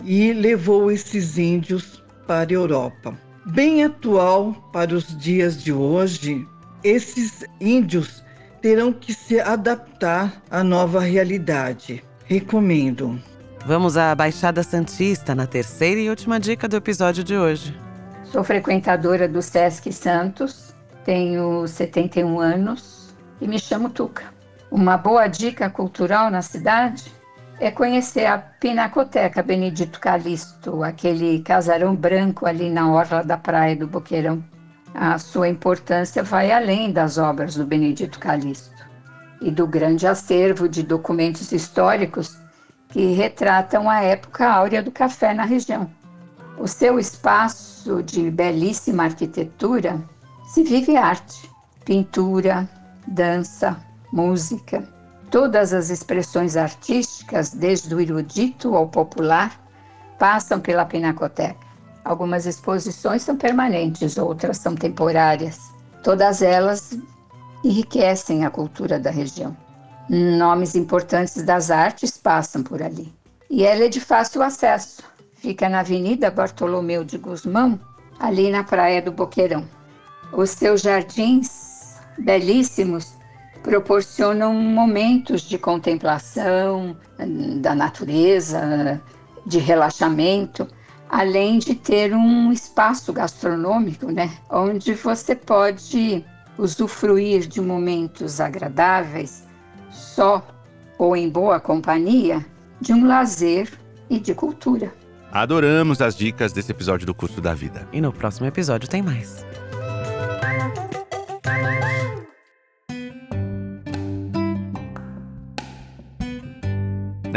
e 0.03 0.33
levou 0.33 0.91
esses 0.91 1.38
índios 1.38 2.03
para 2.27 2.51
a 2.51 2.53
Europa. 2.53 3.17
Bem 3.45 3.83
atual 3.83 4.53
para 4.73 4.93
os 4.93 5.17
dias 5.17 5.63
de 5.63 5.71
hoje, 5.71 6.45
esses 6.88 7.43
índios 7.60 8.23
terão 8.62 8.93
que 8.93 9.13
se 9.13 9.39
adaptar 9.39 10.41
à 10.50 10.63
nova 10.63 11.00
realidade. 11.00 12.04
Recomendo. 12.26 13.19
Vamos 13.65 13.97
à 13.97 14.15
Baixada 14.15 14.63
Santista 14.63 15.36
na 15.36 15.45
terceira 15.45 16.00
e 16.00 16.10
última 16.10 16.39
dica 16.39 16.67
do 16.67 16.78
episódio 16.78 17.23
de 17.23 17.36
hoje. 17.36 17.78
Sou 18.23 18.43
frequentadora 18.43 19.28
do 19.28 19.41
Sesc 19.41 19.91
Santos, 19.91 20.73
tenho 21.04 21.67
71 21.67 22.39
anos 22.39 23.15
e 23.41 23.47
me 23.47 23.60
chamo 23.60 23.89
Tuca. 23.89 24.23
Uma 24.71 24.97
boa 24.97 25.28
dica 25.28 25.69
cultural 25.69 26.30
na 26.30 26.41
cidade 26.41 27.12
é 27.60 27.71
conhecer 27.71 28.26
a 28.26 28.38
Pinacoteca 28.38 29.41
Benedito 29.41 30.00
Calixto, 30.00 30.84
aquele 30.84 31.39
casarão 31.39 31.95
branco 31.95 32.45
ali 32.45 32.69
na 32.69 32.91
orla 32.91 33.23
da 33.23 33.38
praia 33.38 33.76
do 33.76 33.88
Boqueirão. 33.88 34.43
A 34.97 35.17
sua 35.17 35.47
importância 35.47 36.23
vai 36.23 36.51
além 36.51 36.91
das 36.91 37.17
obras 37.17 37.55
do 37.55 37.65
Benedito 37.65 38.19
Calixto 38.19 38.86
e 39.39 39.49
do 39.49 39.65
grande 39.65 40.05
acervo 40.05 40.67
de 40.67 40.83
documentos 40.83 41.51
históricos 41.51 42.38
que 42.89 43.13
retratam 43.13 43.89
a 43.89 44.01
época 44.01 44.49
áurea 44.49 44.83
do 44.83 44.91
café 44.91 45.33
na 45.33 45.45
região. 45.45 45.89
O 46.57 46.67
seu 46.67 46.99
espaço 46.99 48.03
de 48.03 48.29
belíssima 48.29 49.03
arquitetura 49.03 50.03
se 50.47 50.63
vive 50.63 50.97
arte, 50.97 51.49
pintura, 51.86 52.67
dança, 53.07 53.77
música 54.12 54.97
Todas 55.29 55.73
as 55.73 55.89
expressões 55.89 56.55
artísticas, 56.55 57.49
desde 57.49 57.93
o 57.93 57.99
erudito 57.99 58.75
ao 58.75 58.88
popular, 58.88 59.60
passam 60.17 60.60
pela 60.60 60.86
Pinacoteca. 60.86 61.66
Algumas 62.07 62.45
exposições 62.45 63.21
são 63.21 63.35
permanentes, 63.35 64.17
outras 64.17 64.59
são 64.59 64.73
temporárias. 64.73 65.59
Todas 66.01 66.41
elas 66.41 66.97
enriquecem 67.65 68.45
a 68.45 68.49
cultura 68.49 68.97
da 68.97 69.11
região. 69.11 69.53
Nomes 70.09 70.73
importantes 70.73 71.43
das 71.43 71.69
artes 71.69 72.17
passam 72.17 72.63
por 72.63 72.81
ali. 72.81 73.13
E 73.49 73.65
ela 73.65 73.83
é 73.83 73.89
de 73.89 73.99
fácil 73.99 74.41
acesso. 74.41 75.03
Fica 75.35 75.67
na 75.67 75.81
Avenida 75.81 76.31
Bartolomeu 76.31 77.03
de 77.03 77.17
Guzmão, 77.17 77.77
ali 78.17 78.51
na 78.51 78.63
Praia 78.63 79.01
do 79.01 79.11
Boqueirão. 79.11 79.67
Os 80.31 80.51
seus 80.51 80.83
jardins 80.83 81.97
belíssimos 82.19 83.15
proporcionam 83.63 84.53
momentos 84.53 85.41
de 85.41 85.57
contemplação 85.57 86.95
da 87.59 87.75
natureza, 87.75 89.01
de 89.45 89.59
relaxamento, 89.59 90.65
além 91.09 91.59
de 91.59 91.75
ter 91.75 92.13
um 92.13 92.51
espaço 92.51 93.13
gastronômico, 93.13 94.11
né, 94.11 94.31
onde 94.49 94.93
você 94.93 95.35
pode 95.35 96.23
usufruir 96.57 97.47
de 97.47 97.61
momentos 97.61 98.41
agradáveis 98.41 99.47
só 99.91 100.45
ou 100.97 101.15
em 101.15 101.29
boa 101.29 101.59
companhia, 101.59 102.45
de 102.81 102.93
um 102.93 103.07
lazer 103.07 103.71
e 104.09 104.19
de 104.19 104.33
cultura. 104.33 104.93
Adoramos 105.31 106.01
as 106.01 106.15
dicas 106.15 106.51
desse 106.51 106.71
episódio 106.71 107.05
do 107.05 107.13
Curso 107.13 107.39
da 107.39 107.53
Vida. 107.53 107.87
E 107.93 108.01
no 108.01 108.11
próximo 108.11 108.47
episódio 108.47 108.89
tem 108.89 109.01
mais. 109.01 109.46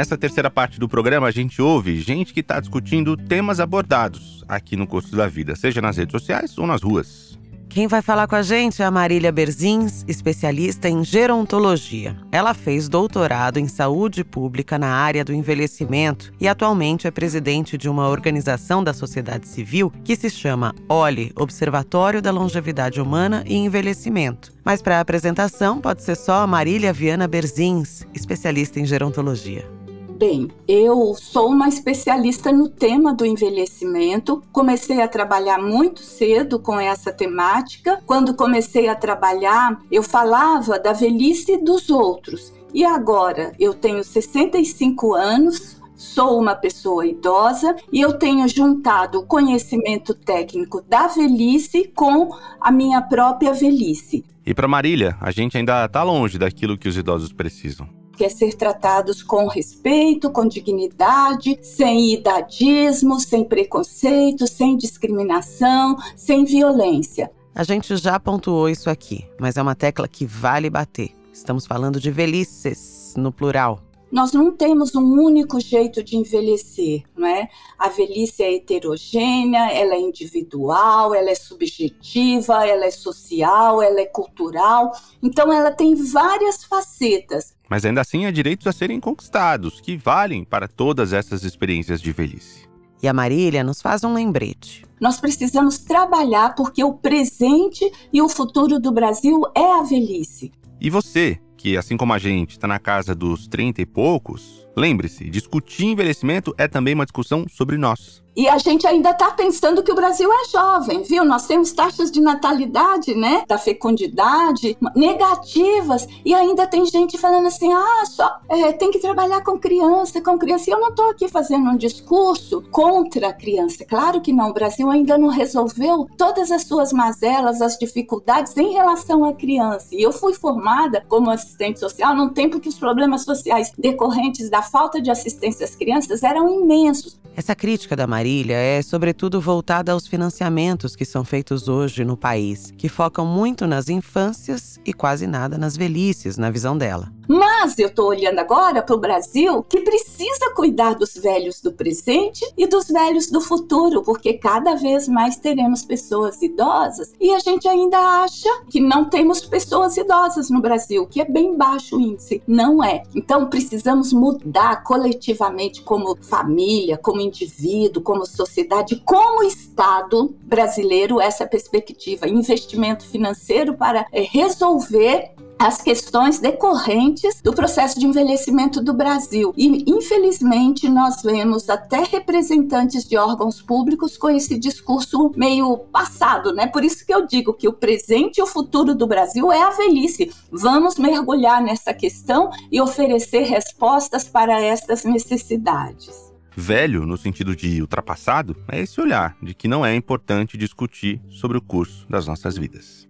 Nessa 0.01 0.17
terceira 0.17 0.51
parte 0.51 0.81
do 0.81 0.89
programa, 0.89 1.27
a 1.27 1.31
gente 1.31 1.61
ouve 1.61 2.01
gente 2.01 2.33
que 2.33 2.41
está 2.41 2.59
discutindo 2.59 3.19
temas 3.19 3.61
abordados 3.61 4.43
aqui 4.49 4.75
no 4.75 4.87
Curso 4.87 5.15
da 5.15 5.27
Vida, 5.27 5.55
seja 5.55 5.83
nas 5.83 5.99
redes 5.99 6.13
sociais 6.13 6.57
ou 6.57 6.67
nas 6.67 6.83
ruas. 6.83 7.39
Quem 7.69 7.87
vai 7.87 8.01
falar 8.01 8.27
com 8.27 8.35
a 8.35 8.41
gente 8.41 8.81
é 8.81 8.87
a 8.87 8.91
Marília 8.91 9.31
Berzins, 9.31 10.03
especialista 10.09 10.89
em 10.89 11.05
gerontologia. 11.05 12.17
Ela 12.33 12.55
fez 12.55 12.89
doutorado 12.89 13.59
em 13.59 13.69
saúde 13.69 14.25
pública 14.25 14.79
na 14.79 14.89
área 14.89 15.23
do 15.23 15.35
envelhecimento 15.35 16.33
e 16.41 16.49
atualmente 16.49 17.07
é 17.07 17.11
presidente 17.11 17.77
de 17.77 17.87
uma 17.87 18.09
organização 18.09 18.83
da 18.83 18.95
sociedade 18.95 19.47
civil 19.49 19.93
que 20.03 20.17
se 20.17 20.31
chama 20.31 20.75
OLE 20.89 21.31
Observatório 21.37 22.23
da 22.23 22.31
Longevidade 22.31 23.03
Humana 23.03 23.45
e 23.47 23.55
Envelhecimento. 23.55 24.51
Mas 24.65 24.81
para 24.81 24.97
a 24.97 25.01
apresentação 25.01 25.79
pode 25.79 26.03
ser 26.03 26.17
só 26.17 26.43
a 26.43 26.47
Marília 26.47 26.91
Viana 26.91 27.29
Berzins, 27.29 28.07
especialista 28.15 28.81
em 28.81 28.87
gerontologia. 28.87 29.79
Bem, 30.21 30.51
eu 30.69 31.15
sou 31.15 31.49
uma 31.49 31.67
especialista 31.67 32.53
no 32.53 32.69
tema 32.69 33.15
do 33.15 33.25
envelhecimento. 33.25 34.43
Comecei 34.53 35.01
a 35.01 35.09
trabalhar 35.09 35.57
muito 35.57 36.01
cedo 36.01 36.59
com 36.59 36.79
essa 36.79 37.11
temática. 37.11 38.03
Quando 38.05 38.35
comecei 38.35 38.87
a 38.87 38.95
trabalhar, 38.95 39.81
eu 39.91 40.03
falava 40.03 40.79
da 40.79 40.93
velhice 40.93 41.57
dos 41.57 41.89
outros. 41.89 42.53
E 42.75 42.85
agora 42.85 43.55
eu 43.59 43.73
tenho 43.73 44.05
65 44.05 45.15
anos, 45.15 45.81
sou 45.97 46.39
uma 46.39 46.55
pessoa 46.55 47.07
idosa 47.07 47.75
e 47.91 48.03
eu 48.03 48.13
tenho 48.13 48.47
juntado 48.47 49.21
o 49.21 49.27
conhecimento 49.27 50.13
técnico 50.13 50.85
da 50.87 51.07
velhice 51.07 51.91
com 51.95 52.29
a 52.61 52.71
minha 52.71 53.01
própria 53.01 53.55
velhice. 53.55 54.23
E 54.45 54.53
para 54.53 54.69
Marília, 54.69 55.17
a 55.19 55.31
gente 55.31 55.57
ainda 55.57 55.87
está 55.87 56.03
longe 56.03 56.37
daquilo 56.37 56.77
que 56.77 56.91
os 56.91 56.97
idosos 56.99 57.33
precisam 57.33 58.00
que 58.21 58.25
é 58.27 58.29
ser 58.29 58.53
tratados 58.53 59.23
com 59.23 59.47
respeito, 59.47 60.31
com 60.31 60.47
dignidade, 60.47 61.59
sem 61.63 62.13
idadismo, 62.13 63.19
sem 63.19 63.43
preconceito, 63.43 64.47
sem 64.47 64.77
discriminação, 64.77 65.97
sem 66.15 66.45
violência. 66.45 67.31
A 67.55 67.65
gente 67.65 67.97
já 67.97 68.21
pontuou 68.21 68.69
isso 68.69 68.91
aqui, 68.91 69.27
mas 69.41 69.57
é 69.57 69.63
uma 69.63 69.75
tecla 69.75 70.07
que 70.07 70.27
vale 70.27 70.69
bater. 70.69 71.13
Estamos 71.33 71.65
falando 71.65 71.99
de 71.99 72.11
velhices, 72.11 73.15
no 73.17 73.33
plural. 73.33 73.81
Nós 74.11 74.33
não 74.33 74.51
temos 74.51 74.95
um 74.95 75.21
único 75.21 75.61
jeito 75.61 76.03
de 76.03 76.17
envelhecer, 76.17 77.05
não 77.17 77.27
é? 77.27 77.49
A 77.79 77.89
velhice 77.89 78.43
é 78.43 78.55
heterogênea, 78.55 79.71
ela 79.73 79.95
é 79.95 80.01
individual, 80.01 81.15
ela 81.15 81.31
é 81.31 81.35
subjetiva, 81.35 82.67
ela 82.67 82.87
é 82.87 82.91
social, 82.91 83.81
ela 83.81 84.01
é 84.01 84.07
cultural. 84.07 84.91
Então 85.23 85.53
ela 85.53 85.71
tem 85.71 85.95
várias 85.95 86.65
facetas. 86.65 87.55
Mas 87.69 87.85
ainda 87.85 88.01
assim 88.01 88.27
há 88.27 88.33
direitos 88.33 88.67
a 88.67 88.73
serem 88.73 88.99
conquistados, 88.99 89.81
que 89.81 89.97
valem 89.97 90.45
para 90.45 90.67
todas 90.67 91.13
essas 91.13 91.45
experiências 91.45 92.01
de 92.01 92.11
velhice. 92.11 92.69
E 93.03 93.09
a 93.09 93.15
Marília 93.15 93.65
nos 93.65 93.81
faz 93.81 94.03
um 94.05 94.13
lembrete. 94.13 94.85
Nós 95.01 95.19
precisamos 95.19 95.79
trabalhar 95.79 96.55
porque 96.55 96.85
o 96.85 96.93
presente 96.93 97.91
e 98.13 98.21
o 98.21 98.29
futuro 98.29 98.79
do 98.79 98.93
Brasil 98.93 99.41
é 99.55 99.73
a 99.79 99.83
velhice. 99.83 100.53
E 100.81 100.91
você, 100.91 101.39
que 101.61 101.77
assim 101.77 101.95
como 101.95 102.15
a 102.15 102.19
gente 102.19 102.53
está 102.53 102.67
na 102.67 102.79
casa 102.79 103.15
dos 103.15 103.47
30 103.47 103.83
e 103.83 103.87
poucos, 103.87 104.67
lembre-se, 104.81 105.29
discutir 105.29 105.85
envelhecimento 105.85 106.55
é 106.57 106.67
também 106.67 106.95
uma 106.95 107.05
discussão 107.05 107.45
sobre 107.49 107.77
nós. 107.77 108.23
E 108.37 108.49
a 108.49 108.59
gente 108.59 108.87
ainda 108.87 109.11
está 109.11 109.33
pensando 109.33 109.83
que 109.83 109.91
o 109.91 109.95
Brasil 109.95 110.31
é 110.33 110.49
jovem, 110.49 111.03
viu? 111.03 111.25
Nós 111.25 111.47
temos 111.47 111.73
taxas 111.73 112.11
de 112.11 112.21
natalidade, 112.21 113.15
né? 113.15 113.45
Da 113.47 113.59
fecundidade 113.59 114.79
negativas. 114.95 116.07
E 116.25 116.33
ainda 116.33 116.67
tem 116.67 116.87
gente 116.87 117.19
falando 117.19 117.49
assim: 117.49 117.73
ah, 117.73 118.05
só 118.07 118.39
é, 118.49 118.73
tem 118.73 118.91
que 118.91 119.01
trabalhar 119.01 119.43
com 119.43 119.59
criança, 119.59 120.21
com 120.21 120.39
criança. 120.39 120.71
E 120.71 120.73
eu 120.73 120.81
não 120.81 120.91
estou 120.91 121.11
aqui 121.11 121.29
fazendo 121.29 121.69
um 121.69 121.77
discurso 121.77 122.63
contra 122.71 123.29
a 123.29 123.33
criança. 123.33 123.85
Claro 123.85 124.21
que 124.21 124.33
não. 124.33 124.51
O 124.51 124.55
Brasil 124.55 124.89
ainda 124.89 125.19
não 125.19 125.29
resolveu 125.29 126.07
todas 126.17 126.53
as 126.53 126.63
suas 126.63 126.93
mazelas, 126.93 127.61
as 127.61 127.77
dificuldades 127.77 128.57
em 128.57 128.73
relação 128.73 129.25
à 129.25 129.33
criança. 129.33 129.89
E 129.91 130.01
eu 130.01 130.13
fui 130.13 130.35
formada 130.35 131.05
como 131.09 131.31
assistente 131.31 131.81
social 131.81 132.15
num 132.15 132.29
tempo 132.29 132.61
que 132.61 132.69
os 132.69 132.79
problemas 132.79 133.25
sociais 133.25 133.73
decorrentes 133.77 134.49
da 134.49 134.63
falta 134.71 135.01
de 135.01 135.11
assistência 135.11 135.65
às 135.65 135.75
crianças 135.75 136.23
eram 136.23 136.49
imensos. 136.49 137.19
Essa 137.37 137.55
crítica 137.55 137.97
da 137.97 138.07
Marília 138.07 138.57
é, 138.57 138.83
sobretudo, 138.83 139.41
voltada 139.41 139.93
aos 139.93 140.07
financiamentos 140.07 140.97
que 140.97 141.05
são 141.05 141.25
feitos 141.25 141.69
hoje 141.69 142.05
no 142.05 142.17
país, 142.17 142.73
que 142.77 142.89
focam 142.89 143.25
muito 143.25 143.67
nas 143.67 143.89
infâncias 143.89 144.79
e 144.85 144.93
quase 144.93 145.27
nada 145.27 145.57
nas 145.57 145.77
velhices, 145.77 146.37
na 146.37 146.51
visão 146.51 146.77
dela. 146.77 147.11
Mas 147.29 147.79
eu 147.79 147.87
estou 147.87 148.09
olhando 148.09 148.41
agora 148.41 148.83
para 148.83 148.95
o 148.95 148.99
Brasil 148.99 149.63
que 149.63 149.81
precisa 149.83 150.53
cuidar 150.55 150.95
dos 150.95 151.15
velhos 151.15 151.61
do 151.61 151.73
presente 151.73 152.45
e 152.59 152.67
dos 152.67 152.89
velhos 152.89 153.31
do 153.31 153.41
futuro, 153.41 154.03
porque 154.03 154.35
cada 154.35 154.75
vez 154.75 155.07
mais 155.07 155.37
teremos 155.37 155.85
pessoas 155.85 156.43
idosas 156.43 157.13
e 157.21 157.33
a 157.33 157.39
gente 157.39 157.69
ainda 157.69 157.97
acha 158.25 158.49
que 158.69 158.81
não 158.81 159.05
temos 159.05 159.43
pessoas 159.43 159.97
idosas 159.97 160.51
no 160.51 160.61
Brasil, 160.61 161.07
que 161.07 161.21
é 161.21 161.25
bem 161.25 161.57
baixo 161.57 161.97
o 161.97 162.01
índice. 162.01 162.43
Não 162.47 162.83
é. 162.83 163.05
Então 163.15 163.49
precisamos 163.49 164.13
mudar 164.13 164.50
coletivamente, 164.77 165.83
como 165.83 166.17
família, 166.17 166.99
como 166.99 167.21
indivíduo, 167.21 168.03
como 168.03 168.27
sociedade, 168.27 169.03
como 169.05 169.43
Estado 169.43 170.35
brasileiro, 170.43 171.21
essa 171.21 171.47
perspectiva. 171.47 172.29
Investimento 172.29 173.05
financeiro 173.07 173.75
para 173.75 174.07
é, 174.13 174.23
resolver 174.23 175.35
as 175.61 175.83
questões 175.83 176.39
decorrentes 176.39 177.43
do 177.43 177.53
processo 177.53 178.01
de 178.01 178.07
envelhecimento 178.07 178.83
do 178.83 178.95
Brasil. 178.95 179.53
E, 179.55 179.85
infelizmente, 179.87 180.89
nós 180.89 181.23
vemos 181.23 181.69
até 181.69 182.03
representantes 182.03 183.07
de 183.07 183.19
órgãos 183.19 183.61
públicos 183.61 184.17
com 184.17 184.31
esse 184.31 184.59
discurso 184.59 185.31
meio 185.37 185.77
passado, 185.93 186.55
né? 186.55 186.67
Por 186.67 186.83
isso 186.83 187.05
que 187.05 187.13
eu 187.13 187.27
digo 187.27 187.53
que 187.53 187.69
o 187.69 187.75
presente 187.75 188.39
e 188.39 188.43
o 188.43 188.47
futuro 188.47 188.95
do 188.95 189.07
Brasil 189.07 189.53
é 189.53 189.63
a 189.63 189.69
velhice. 189.69 190.33
Vamos 190.51 190.97
mergulhar 190.97 191.63
nessa 191.63 191.93
questão 191.93 192.49
e 192.73 192.81
oferecer 192.81 193.43
respostas 193.43 194.25
para 194.25 194.59
estas 194.59 195.05
necessidades. 195.05 196.33
Velho, 196.57 197.05
no 197.05 197.19
sentido 197.19 197.55
de 197.55 197.83
ultrapassado, 197.83 198.57
é 198.67 198.81
esse 198.81 198.99
olhar 198.99 199.37
de 199.43 199.53
que 199.53 199.69
não 199.69 199.85
é 199.85 199.95
importante 199.95 200.57
discutir 200.57 201.21
sobre 201.29 201.59
o 201.59 201.63
curso 201.63 202.07
das 202.09 202.27
nossas 202.27 202.57
vidas. 202.57 203.07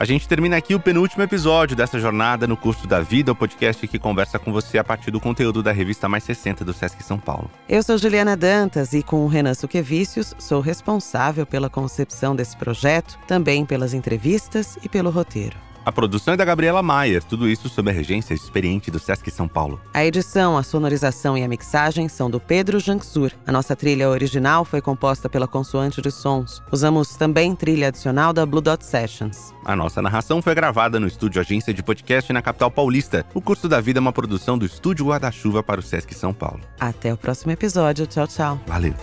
A 0.00 0.06
gente 0.06 0.26
termina 0.26 0.56
aqui 0.56 0.74
o 0.74 0.80
penúltimo 0.80 1.22
episódio 1.22 1.76
dessa 1.76 2.00
jornada 2.00 2.46
no 2.46 2.56
curso 2.56 2.86
da 2.86 3.02
vida, 3.02 3.32
o 3.32 3.36
podcast 3.36 3.86
que 3.86 3.98
conversa 3.98 4.38
com 4.38 4.50
você 4.50 4.78
a 4.78 4.82
partir 4.82 5.10
do 5.10 5.20
conteúdo 5.20 5.62
da 5.62 5.72
revista 5.72 6.08
Mais 6.08 6.24
60 6.24 6.64
do 6.64 6.72
Sesc 6.72 7.04
São 7.04 7.18
Paulo. 7.18 7.50
Eu 7.68 7.82
sou 7.82 7.98
Juliana 7.98 8.34
Dantas 8.34 8.94
e 8.94 9.02
com 9.02 9.26
o 9.26 9.28
Renan 9.28 9.52
Suquevicius 9.52 10.34
sou 10.38 10.62
responsável 10.62 11.44
pela 11.44 11.68
concepção 11.68 12.34
desse 12.34 12.56
projeto, 12.56 13.18
também 13.26 13.66
pelas 13.66 13.92
entrevistas 13.92 14.78
e 14.82 14.88
pelo 14.88 15.10
roteiro. 15.10 15.58
A 15.84 15.90
produção 15.90 16.34
é 16.34 16.36
da 16.36 16.44
Gabriela 16.44 16.82
Maier, 16.82 17.24
tudo 17.24 17.48
isso 17.48 17.68
sob 17.68 17.90
a 17.90 17.92
regência 17.92 18.34
experiente 18.34 18.90
do 18.90 18.98
Sesc 18.98 19.30
São 19.30 19.48
Paulo. 19.48 19.80
A 19.94 20.04
edição, 20.04 20.58
a 20.58 20.62
sonorização 20.62 21.38
e 21.38 21.42
a 21.42 21.48
mixagem 21.48 22.08
são 22.08 22.30
do 22.30 22.38
Pedro 22.38 22.78
Janksur. 22.78 23.32
A 23.46 23.52
nossa 23.52 23.74
trilha 23.74 24.08
original 24.10 24.64
foi 24.64 24.80
composta 24.80 25.28
pela 25.28 25.48
Consoante 25.48 26.02
de 26.02 26.10
Sons. 26.10 26.62
Usamos 26.70 27.16
também 27.16 27.54
trilha 27.54 27.88
adicional 27.88 28.32
da 28.32 28.44
Blue 28.44 28.60
Dot 28.60 28.84
Sessions. 28.84 29.54
A 29.64 29.74
nossa 29.74 30.02
narração 30.02 30.42
foi 30.42 30.54
gravada 30.54 31.00
no 31.00 31.06
estúdio 31.06 31.40
Agência 31.40 31.72
de 31.72 31.82
Podcast 31.82 32.32
na 32.32 32.42
capital 32.42 32.70
paulista. 32.70 33.24
O 33.34 33.40
Curso 33.40 33.68
da 33.68 33.80
Vida 33.80 33.98
é 33.98 34.02
uma 34.02 34.12
produção 34.12 34.58
do 34.58 34.66
Estúdio 34.66 35.06
Guarda-Chuva 35.06 35.62
para 35.62 35.80
o 35.80 35.82
Sesc 35.82 36.14
São 36.14 36.34
Paulo. 36.34 36.60
Até 36.78 37.12
o 37.12 37.16
próximo 37.16 37.52
episódio. 37.52 38.06
Tchau, 38.06 38.26
tchau. 38.26 38.60
Valeu. 38.66 38.94